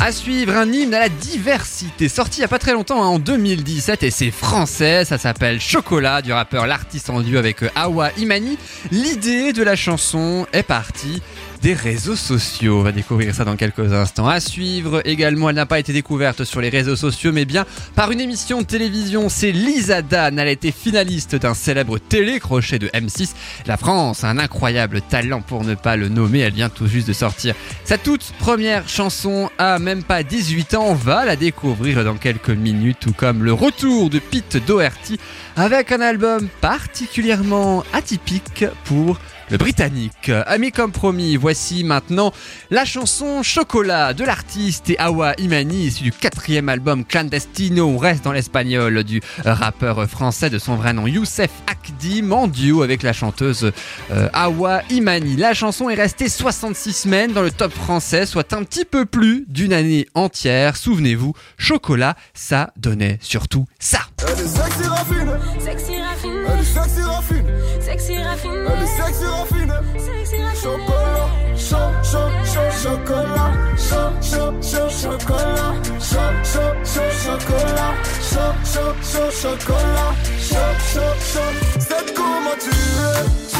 [0.00, 3.08] à suivre un hymne à la diversité, sorti il y a pas très longtemps, hein,
[3.08, 7.68] en 2017, et c'est français, ça s'appelle Chocolat, du rappeur L'artiste en duo avec euh,
[7.74, 8.56] Awa Imani.
[8.90, 11.22] L'idée de la chanson est partie
[11.62, 12.78] des réseaux sociaux.
[12.78, 14.28] On va découvrir ça dans quelques instants.
[14.28, 18.10] À suivre également, elle n'a pas été découverte sur les réseaux sociaux, mais bien par
[18.10, 19.28] une émission de télévision.
[19.28, 20.38] C'est Lisa Dan.
[20.38, 23.30] Elle a été finaliste d'un célèbre télécrochet de M6.
[23.66, 26.40] La France a un incroyable talent pour ne pas le nommer.
[26.40, 27.54] Elle vient tout juste de sortir
[27.84, 30.86] sa toute première chanson à même pas 18 ans.
[30.88, 35.18] On va la découvrir dans quelques minutes, tout comme le retour de Pete Doherty
[35.56, 39.18] avec un album particulièrement atypique pour
[39.50, 40.30] le Britannique.
[40.46, 42.32] Amis comme promis, voici maintenant
[42.70, 47.86] la chanson Chocolat de l'artiste et Awa Imani, issu du quatrième album Clandestino.
[47.86, 52.82] On reste dans l'espagnol du rappeur français de son vrai nom Youssef Akdim en duo
[52.82, 53.72] avec la chanteuse
[54.12, 55.36] euh, Awa Imani.
[55.36, 59.44] La chanson est restée 66 semaines dans le top français, soit un petit peu plus
[59.48, 60.76] d'une année entière.
[60.76, 64.00] Souvenez-vous, Chocolat, ça donnait surtout ça.
[64.26, 69.72] Elle est sexy raffinée, elle est sexy raffinée, sexy raffiné, elle est sexy raffinée.
[69.98, 70.60] sexy raffiné.
[70.60, 78.94] Chocolat, chaud, chaud, chaud, chocolat, chaud, chaud, chaud, chocolat, chaud, chaud, chaud, chocolat, chaud, chaud,
[79.02, 81.52] chaud, chocolat, chaud, chaud, chaud.
[81.78, 83.59] C'est comment tu es,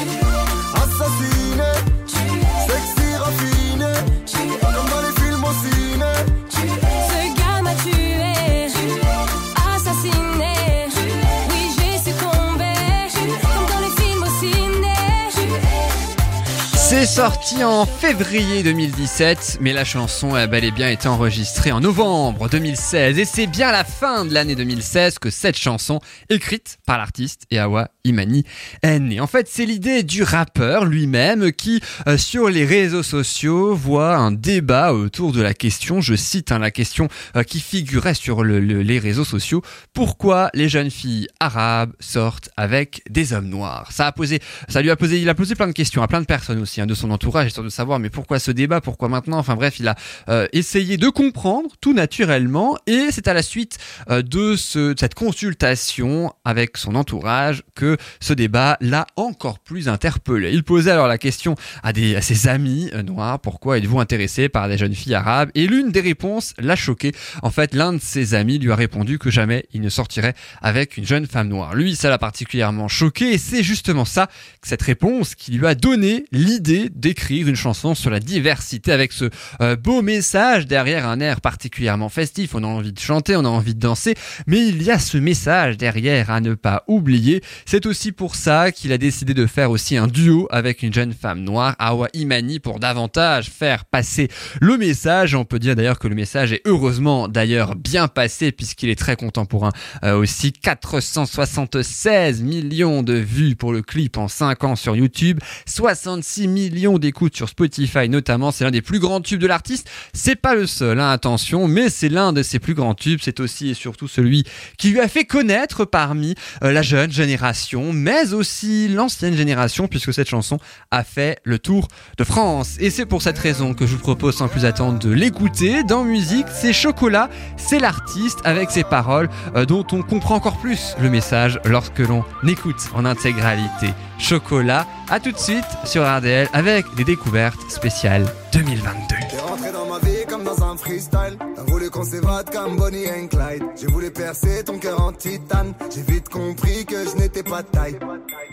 [17.20, 22.48] sorti en février 2017, mais la chanson a bel et bien été enregistrée en novembre
[22.48, 23.18] 2016.
[23.18, 26.00] Et c'est bien à la fin de l'année 2016 que cette chanson,
[26.30, 28.44] écrite par l'artiste et Awa Imani,
[28.82, 29.20] est née.
[29.20, 34.32] En fait, c'est l'idée du rappeur lui-même qui, euh, sur les réseaux sociaux, voit un
[34.32, 38.60] débat autour de la question, je cite hein, la question euh, qui figurait sur le-
[38.60, 39.60] le- les réseaux sociaux,
[39.92, 43.92] pourquoi les jeunes filles arabes sortent avec des hommes noirs?
[43.92, 46.22] Ça a posé, ça lui a posé, il a posé plein de questions à plein
[46.22, 49.08] de personnes aussi, hein, de son entourage, histoire de savoir mais pourquoi ce débat, pourquoi
[49.08, 49.38] maintenant?
[49.38, 49.94] Enfin bref, il a
[50.28, 53.78] euh, essayé de comprendre tout naturellement et c'est à la suite
[54.10, 59.88] euh, de, ce, de cette consultation avec son entourage que ce débat l'a encore plus
[59.88, 60.52] interpellé.
[60.52, 64.68] Il posait alors la question à, à ses amis euh, noirs, pourquoi êtes-vous intéressé par
[64.68, 65.50] des jeunes filles arabes?
[65.54, 67.12] Et l'une des réponses l'a choqué.
[67.42, 70.96] En fait, l'un de ses amis lui a répondu que jamais il ne sortirait avec
[70.96, 71.74] une jeune femme noire.
[71.74, 74.28] Lui, ça l'a particulièrement choqué et c'est justement ça,
[74.62, 79.30] cette réponse qui lui a donné l'idée d'écrire une chanson sur la diversité avec ce
[79.60, 82.54] euh, beau message derrière un air particulièrement festif.
[82.54, 84.14] On a envie de chanter, on a envie de danser,
[84.46, 87.42] mais il y a ce message derrière à ne pas oublier.
[87.66, 91.12] C'est aussi pour ça qu'il a décidé de faire aussi un duo avec une jeune
[91.12, 94.28] femme noire, Awa Imani, pour davantage faire passer
[94.60, 95.34] le message.
[95.34, 99.16] On peut dire d'ailleurs que le message est heureusement d'ailleurs bien passé puisqu'il est très
[99.16, 99.70] contemporain
[100.04, 106.48] euh, aussi 476 millions de vues pour le clip en 5 ans sur YouTube, 66
[106.48, 109.88] millions d'écoutes sur Spotify notamment, c'est l'un des plus grands tubes de l'artiste.
[110.12, 113.40] C'est pas le seul, hein, attention, mais c'est l'un de ses plus grands tubes, c'est
[113.40, 114.44] aussi et surtout celui
[114.78, 120.12] qui lui a fait connaître parmi euh, la jeune génération, mais aussi l'ancienne génération puisque
[120.14, 120.58] cette chanson
[120.90, 122.76] a fait le tour de France.
[122.80, 125.82] Et c'est pour cette raison que je vous propose sans plus attendre de l'écouter.
[125.84, 130.94] Dans musique, c'est Chocolat, c'est l'artiste avec ses paroles euh, dont on comprend encore plus
[131.00, 133.88] le message lorsque l'on écoute en intégralité.
[134.18, 139.16] Chocolat, à tout de suite sur RDL avec des découvertes spéciales 2022.
[139.28, 141.36] T'es rentré dans ma vie comme dans un freestyle.
[141.56, 143.64] T'as voulu qu'on s'évade comme Bonnie and Clyde.
[143.80, 145.74] J'ai voulu percer ton cœur en titane.
[145.92, 147.98] J'ai vite compris que je n'étais pas taille.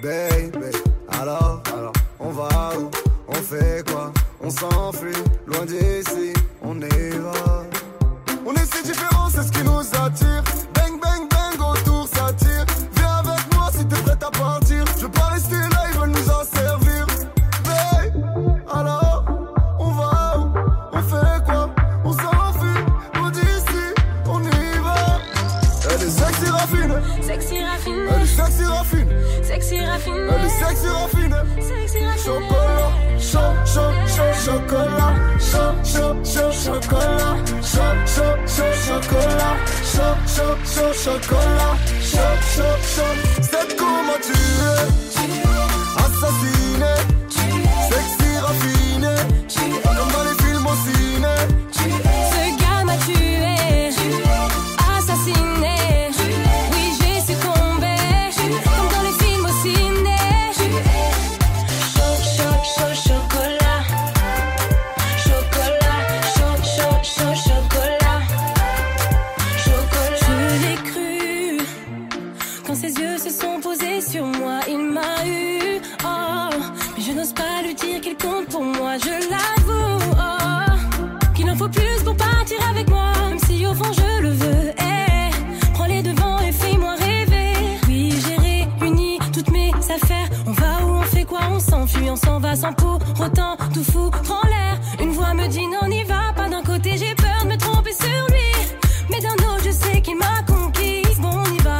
[0.02, 0.72] Baby,
[1.10, 2.90] alors, alors, on va où?
[3.28, 4.12] On fait quoi?
[4.42, 7.66] On s'enfuit, loin d'ici, on y va.
[8.48, 10.44] On est si différents, c'est ce qui nous attire.
[29.98, 31.36] Sexy raffiné, elle est sexy raffine.
[31.62, 31.98] sexy.
[32.24, 40.58] Chocolat, chaud, chaud, chaud, chocolat, chaud, chaud, chaud, chocolat, chaud, chaud, chaud, chocolat, chaud, chaud,
[40.66, 43.16] chaud, chocolat, chaud, chaud, chaud.
[43.42, 44.88] C'est comment tu es,
[45.98, 46.94] assassiné,
[47.90, 49.16] sexy raffiné,
[92.10, 94.80] On s'en va sans pour autant tout foutre en l'air.
[95.02, 96.48] Une voix me dit non, n'y va pas.
[96.48, 98.78] D'un côté, j'ai peur de me tromper sur lui,
[99.10, 101.20] mais d'un autre, je sais qu'il m'a conquise.
[101.20, 101.80] Bon, on y va.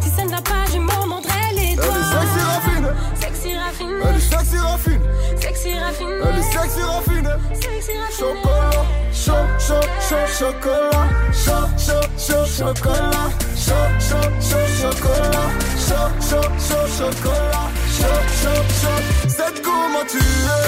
[0.00, 1.86] Si ça ne va pas, je m'en mordrai les doigts.
[1.86, 5.00] sexy raffine, Sexy raffiné, elle est sexy raffine,
[5.40, 7.30] sexy raffiné, elle est sexy raffine.
[7.54, 8.18] sexy raffiné.
[8.18, 15.48] Chocolat, chaud, chaud, chaud, chocolat, chaud, chaud, chaud, chocolat, chaud, chaud, chaud, chocolat,
[15.78, 19.04] chaud, chaud, chaud, chocolat, Shop, shop, shop
[19.36, 20.60] Se t'ku më tyre.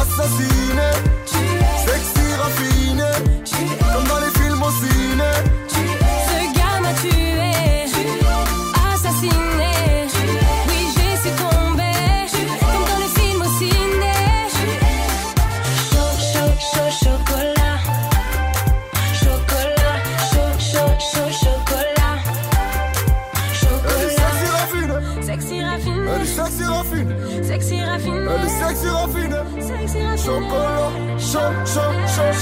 [0.00, 1.13] Asasine.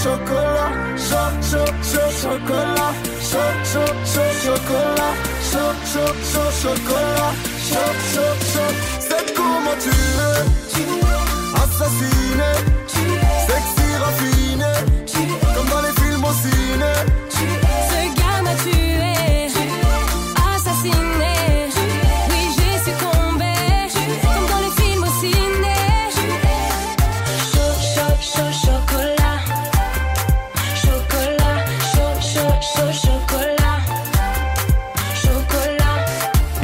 [0.03, 2.92] Chocolat, chaud, chaud, chaud, chocolat,
[3.30, 5.14] chaud, chaud, chaud, chocolat,
[5.50, 7.32] chaud, chaud, chaud, chocolat,
[7.68, 8.72] chaud, chaud, chaud.
[8.98, 10.42] C'est comment tu es,
[11.62, 12.50] assassiné,
[13.46, 14.74] sexy raffiné,
[15.55, 17.22] comme dans les films au ciné.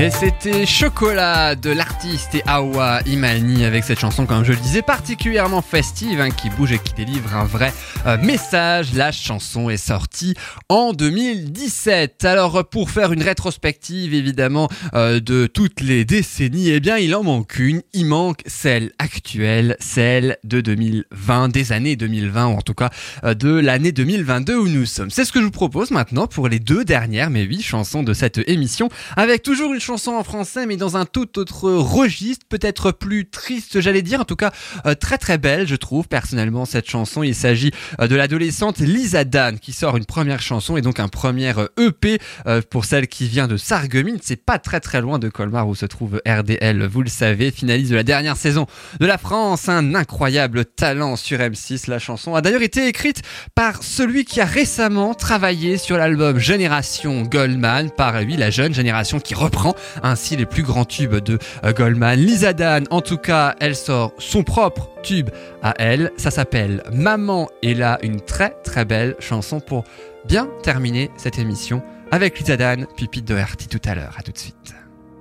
[0.01, 4.81] Et c'était Chocolat de l'artiste et Awa Imani avec cette chanson, comme je le disais,
[4.81, 7.73] particulièrement festive, hein, qui bouge et qui délivre un vrai
[8.07, 8.95] euh, message.
[8.95, 10.35] La chanson est sortie
[10.69, 12.25] en 2017.
[12.25, 17.25] Alors pour faire une rétrospective évidemment euh, de toutes les décennies, eh bien il en
[17.25, 17.83] manque une.
[17.93, 22.91] Il manque celle actuelle, celle de 2020, des années 2020 ou en tout cas
[23.25, 25.11] euh, de l'année 2022 où nous sommes.
[25.11, 28.15] C'est ce que je vous propose maintenant pour les deux dernières, mais huit chansons de
[28.15, 32.93] cette émission, avec toujours une chanson en français, mais dans un tout autre registre, peut-être
[32.93, 34.53] plus triste, j'allais dire, en tout cas
[34.85, 37.23] euh, très très belle, je trouve personnellement cette chanson.
[37.23, 41.09] Il s'agit euh, de l'adolescente Lisa Dan qui sort une première chanson et donc un
[41.09, 44.19] premier EP euh, pour celle qui vient de Sarreguemines.
[44.23, 47.91] C'est pas très très loin de Colmar où se trouve RDL, vous le savez, finaliste
[47.91, 48.67] de la dernière saison
[49.01, 51.89] de la France, un incroyable talent sur M6.
[51.89, 53.23] La chanson a d'ailleurs été écrite
[53.55, 59.19] par celui qui a récemment travaillé sur l'album Génération Goldman, par lui la jeune génération
[59.19, 62.19] qui reprend ainsi les plus grands tubes de euh, Goldman.
[62.19, 65.31] Lisa Dan, en tout cas, elle sort son propre tube
[65.63, 66.13] à elle.
[66.17, 69.85] Ça s'appelle Maman est là, une très très belle chanson pour
[70.27, 74.15] bien terminer cette émission avec Lisa Dan, Pupite de Herty tout à l'heure.
[74.19, 74.75] À tout de suite.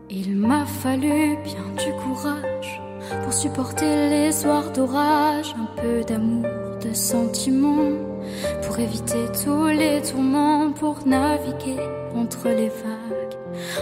[0.09, 2.81] Il m'a fallu bien du courage
[3.23, 6.45] pour supporter les soirs d'orage, un peu d'amour,
[6.81, 7.91] de sentiments,
[8.63, 11.81] pour éviter tous les tourments, pour naviguer
[12.15, 13.26] entre les vagues,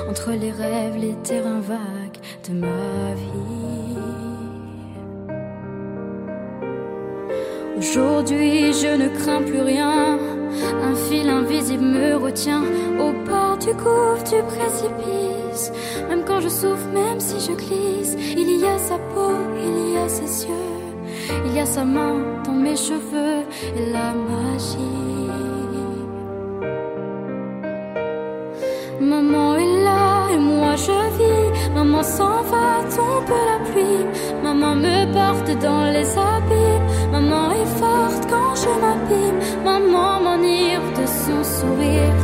[0.09, 3.75] entre les rêves, les terrains vagues de ma vie.
[7.77, 10.17] Aujourd'hui, je ne crains plus rien.
[10.81, 12.63] Un fil invisible me retient
[12.99, 15.71] au bord du gouffre du précipice.
[16.09, 19.97] Même quand je souffre, même si je glisse, il y a sa peau, il y
[19.97, 23.43] a ses yeux, il y a sa main dans mes cheveux
[23.77, 25.24] et la magie.
[32.05, 34.05] S'en va, tombe la pluie.
[34.43, 36.87] Maman me porte dans les abîmes.
[37.11, 39.39] Maman est forte quand je m'abîme.
[39.63, 42.21] Maman m'enivre de son sourire.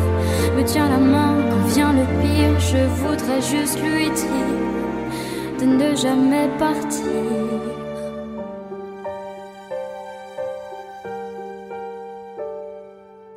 [0.56, 2.56] Me tient la main quand vient le pire.
[2.72, 4.58] Je voudrais juste lui dire
[5.60, 7.62] de ne jamais partir.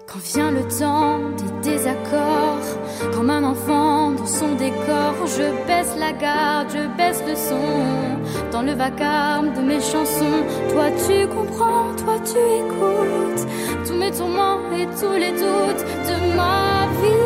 [0.07, 2.69] Quand vient le temps des désaccords,
[3.15, 3.94] comme un enfant
[4.27, 8.51] son décor, je baisse la garde, je baisse le son.
[8.53, 13.47] Dans le vacarme de mes chansons, toi tu comprends, toi tu écoutes
[13.87, 17.24] tous mes tourments et tous les doutes de ma vie.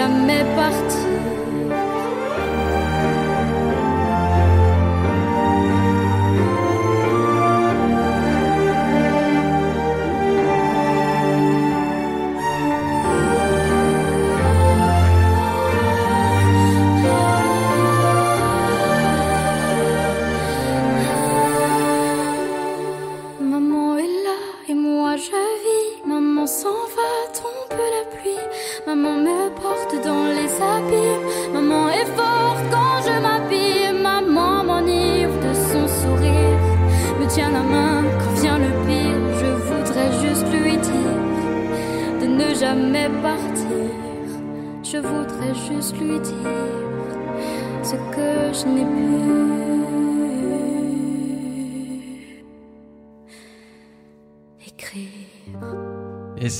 [0.00, 0.99] Jamais partir.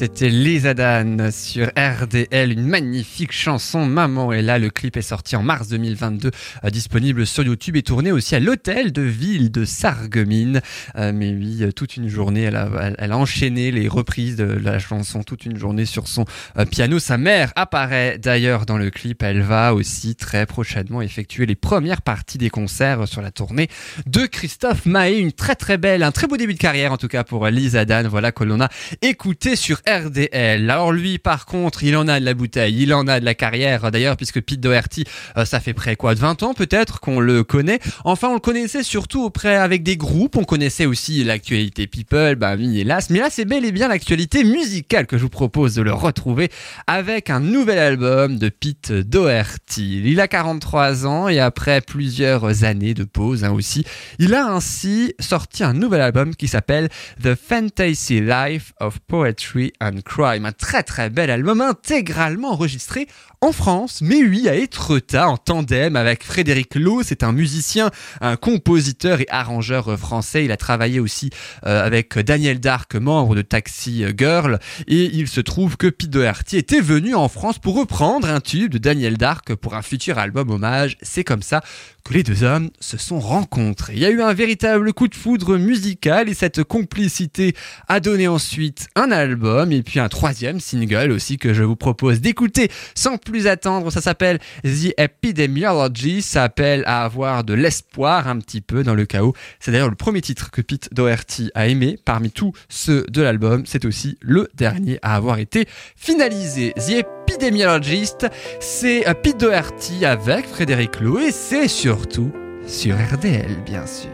[0.00, 4.58] C'était Lisa Dan sur RDL, une magnifique chanson Maman est là.
[4.58, 6.30] Le clip est sorti en mars 2022,
[6.64, 10.62] euh, disponible sur YouTube et tourné aussi à l'hôtel de ville de Sarreguemines.
[10.96, 15.22] Euh, mais oui, euh, toute une journée, elle a, enchaîné les reprises de la chanson
[15.22, 16.24] toute une journée sur son
[16.70, 16.98] piano.
[16.98, 19.22] Sa mère apparaît d'ailleurs dans le clip.
[19.22, 23.68] Elle va aussi très prochainement effectuer les premières parties des concerts sur la tournée
[24.06, 25.18] de Christophe Maé.
[25.18, 27.84] Une très très belle, un très beau début de carrière en tout cas pour Lisa
[27.84, 28.06] Dan.
[28.06, 28.70] Voilà que l'on a
[29.02, 30.70] écouté sur RDL.
[30.70, 33.34] Alors lui, par contre, il en a de la bouteille, il en a de la
[33.34, 33.90] carrière.
[33.90, 35.04] D'ailleurs, puisque Pete Doherty,
[35.36, 37.80] euh, ça fait près quoi de 20 ans peut-être qu'on le connaît.
[38.04, 40.36] Enfin, on le connaissait surtout auprès avec des groupes.
[40.36, 43.10] On connaissait aussi l'actualité People, bah oui, hélas.
[43.10, 46.50] Mais là, c'est bel et bien l'actualité musicale que je vous propose de le retrouver
[46.86, 50.02] avec un nouvel album de Pete Doherty.
[50.04, 53.84] Il a 43 ans et après plusieurs années de pause hein, aussi,
[54.18, 56.88] il a ainsi sorti un nouvel album qui s'appelle
[57.22, 60.46] The Fantasy Life of Poetry and Crime.
[60.46, 63.08] Un très très bel album intégralement enregistré
[63.42, 67.02] en France, mais oui, à Étretat, en tandem avec Frédéric Lowe.
[67.02, 70.44] C'est un musicien, un compositeur et arrangeur français.
[70.44, 71.30] Il a travaillé aussi
[71.64, 74.58] euh, avec Daniel Dark, membre de Taxi Girl.
[74.88, 78.72] Et il se trouve que Pete Doherty était venu en France pour reprendre un tube
[78.72, 80.98] de Daniel Dark pour un futur album hommage.
[81.00, 81.62] C'est comme ça
[82.04, 83.94] que les deux hommes se sont rencontrés.
[83.94, 87.54] Il y a eu un véritable coup de foudre musical et cette complicité
[87.88, 92.20] a donné ensuite un album et puis un troisième single aussi que je vous propose
[92.20, 93.90] d'écouter sans plus attendre.
[93.90, 96.22] Ça s'appelle The Epidemiology.
[96.22, 99.34] Ça appelle à avoir de l'espoir un petit peu dans le chaos.
[99.58, 103.64] C'est d'ailleurs le premier titre que Pete Doherty a aimé parmi tous ceux de l'album.
[103.66, 105.66] C'est aussi le dernier à avoir été
[105.96, 106.72] finalisé.
[106.76, 108.26] The Epidemiologist,
[108.60, 112.32] c'est euh, Pete Doherty avec Frédéric Lowe et c'est surtout
[112.66, 114.10] sur RDL bien sûr.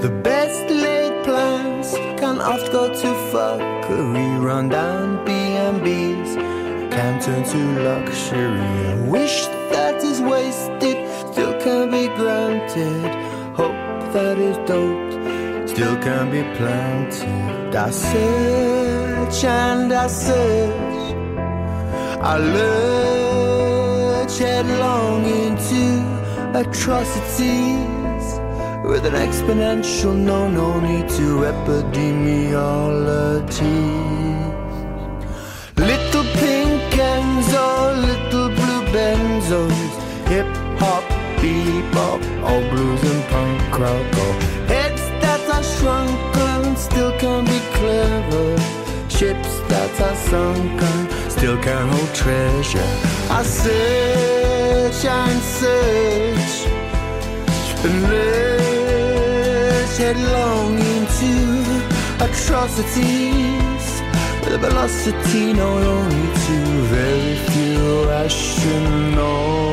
[0.00, 6.33] The best laid plans can oft go to fuckery, run down B&Bs,
[6.94, 8.70] can turn to luxury.
[8.92, 10.96] A wish that is wasted
[11.32, 13.10] still can be granted.
[13.60, 13.82] Hope
[14.12, 15.14] that is doped
[15.68, 17.74] still can be planted.
[17.74, 21.14] I search and I search,
[22.32, 25.84] I lurch headlong into
[26.62, 28.26] atrocities
[28.88, 34.14] with an exponential no no need to epidemiology
[35.84, 37.66] little pink enzo
[38.06, 39.92] little blue benzos
[40.28, 40.46] hip
[40.78, 41.04] hop
[41.40, 44.16] bebop all blues and punk rock.
[44.24, 44.34] All
[44.72, 48.48] heads that are shrunken still can be clever.
[49.08, 50.98] Ships that are sunken
[51.30, 52.90] still can hold treasure.
[53.30, 56.54] I search and search
[57.86, 61.32] and lurch headlong into
[62.26, 63.83] atrocities
[64.46, 66.56] a velocity known only to
[66.92, 69.64] very few astronauts.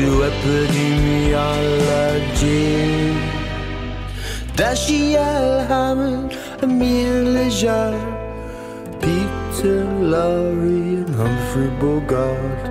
[0.00, 2.70] To epidemiology.
[4.58, 6.30] Dashiell Hammond,
[6.62, 7.94] Emile Lejar,
[9.02, 9.80] Peter
[10.12, 12.62] Lorre, and Humphrey Bogart,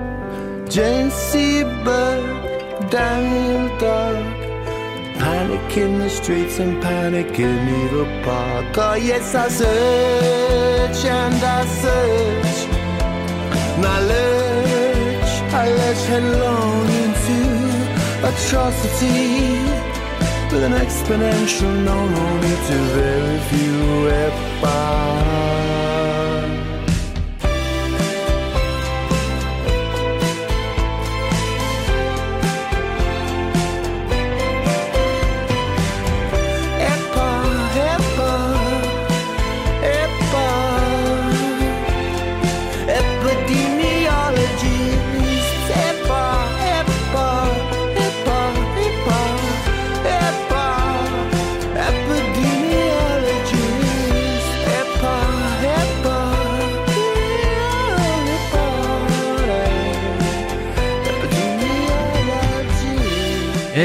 [0.74, 2.24] Jane Seberg,
[2.90, 4.38] Daniel Dark.
[5.20, 8.78] Panic in the streets and panic in Needle Park.
[8.78, 12.58] Oh, yes, I search and I search.
[13.94, 16.89] I lurch, I lurch headlong
[18.30, 19.58] atrocity
[20.52, 23.70] with an exponential known only to very few.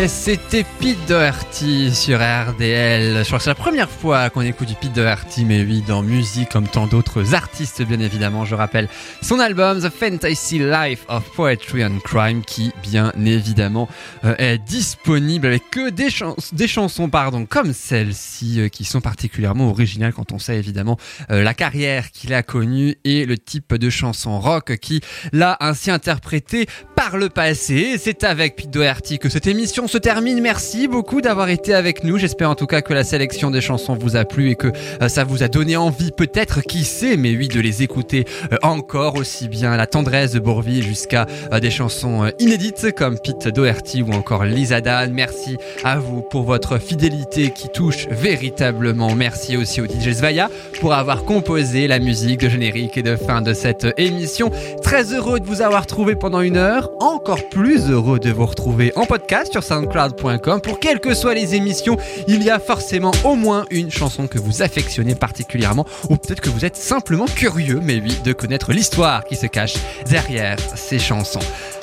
[0.08, 3.18] C'était Pete Doherty sur RDL.
[3.20, 6.04] Je crois que c'est la première fois qu'on écoute du Pete Doherty, mais oui, dans
[6.04, 8.46] musique comme tant d'autres artistes, bien évidemment.
[8.46, 8.88] Je rappelle
[9.22, 13.90] son album The Fantasy Life of Poetry and Crime, qui, bien évidemment,
[14.26, 17.10] euh, est disponible avec que des, chans- des chansons,
[17.50, 20.98] comme celle-ci, euh, qui sont particulièrement originales quand on sait évidemment
[21.32, 25.02] euh, la carrière qu'il a connue et le type de chanson rock qui
[25.32, 26.68] l'a ainsi interprété
[27.10, 27.98] par le passé.
[28.00, 30.42] C'est avec Pete Doherty que cette émission se termine.
[30.42, 32.18] Merci beaucoup d'avoir été avec nous.
[32.18, 35.08] J'espère en tout cas que la sélection des chansons vous a plu et que euh,
[35.08, 39.18] ça vous a donné envie, peut-être, qui sait, mais oui, de les écouter euh, encore
[39.18, 39.78] aussi bien.
[39.78, 44.82] La tendresse de Bourville jusqu'à euh, des chansons inédites comme Pete Doherty ou encore Lisa
[44.82, 45.14] Dan.
[45.14, 49.14] Merci à vous pour votre fidélité qui touche véritablement.
[49.14, 50.50] Merci aussi au DJ Svaya
[50.82, 54.50] pour avoir composé la musique de générique et de fin de cette émission.
[54.82, 56.95] Très heureux de vous avoir trouvé pendant une heure.
[57.00, 60.62] Encore plus heureux de vous retrouver en podcast sur soundcloud.com.
[60.62, 64.40] Pour quelles que soient les émissions, il y a forcément au moins une chanson que
[64.40, 69.26] vous affectionnez particulièrement ou peut-être que vous êtes simplement curieux, mais oui, de connaître l'histoire
[69.26, 69.76] qui se cache
[70.10, 71.40] derrière ces chansons.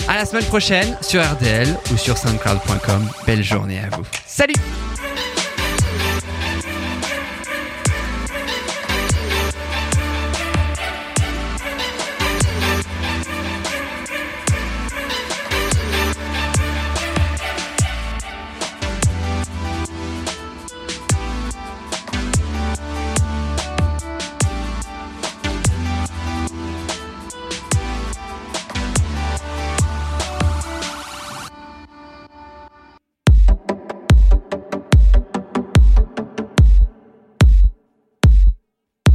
[0.09, 3.09] À la semaine prochaine sur RDL ou sur soundcloud.com.
[3.27, 4.05] Belle journée à vous.
[4.27, 4.55] Salut!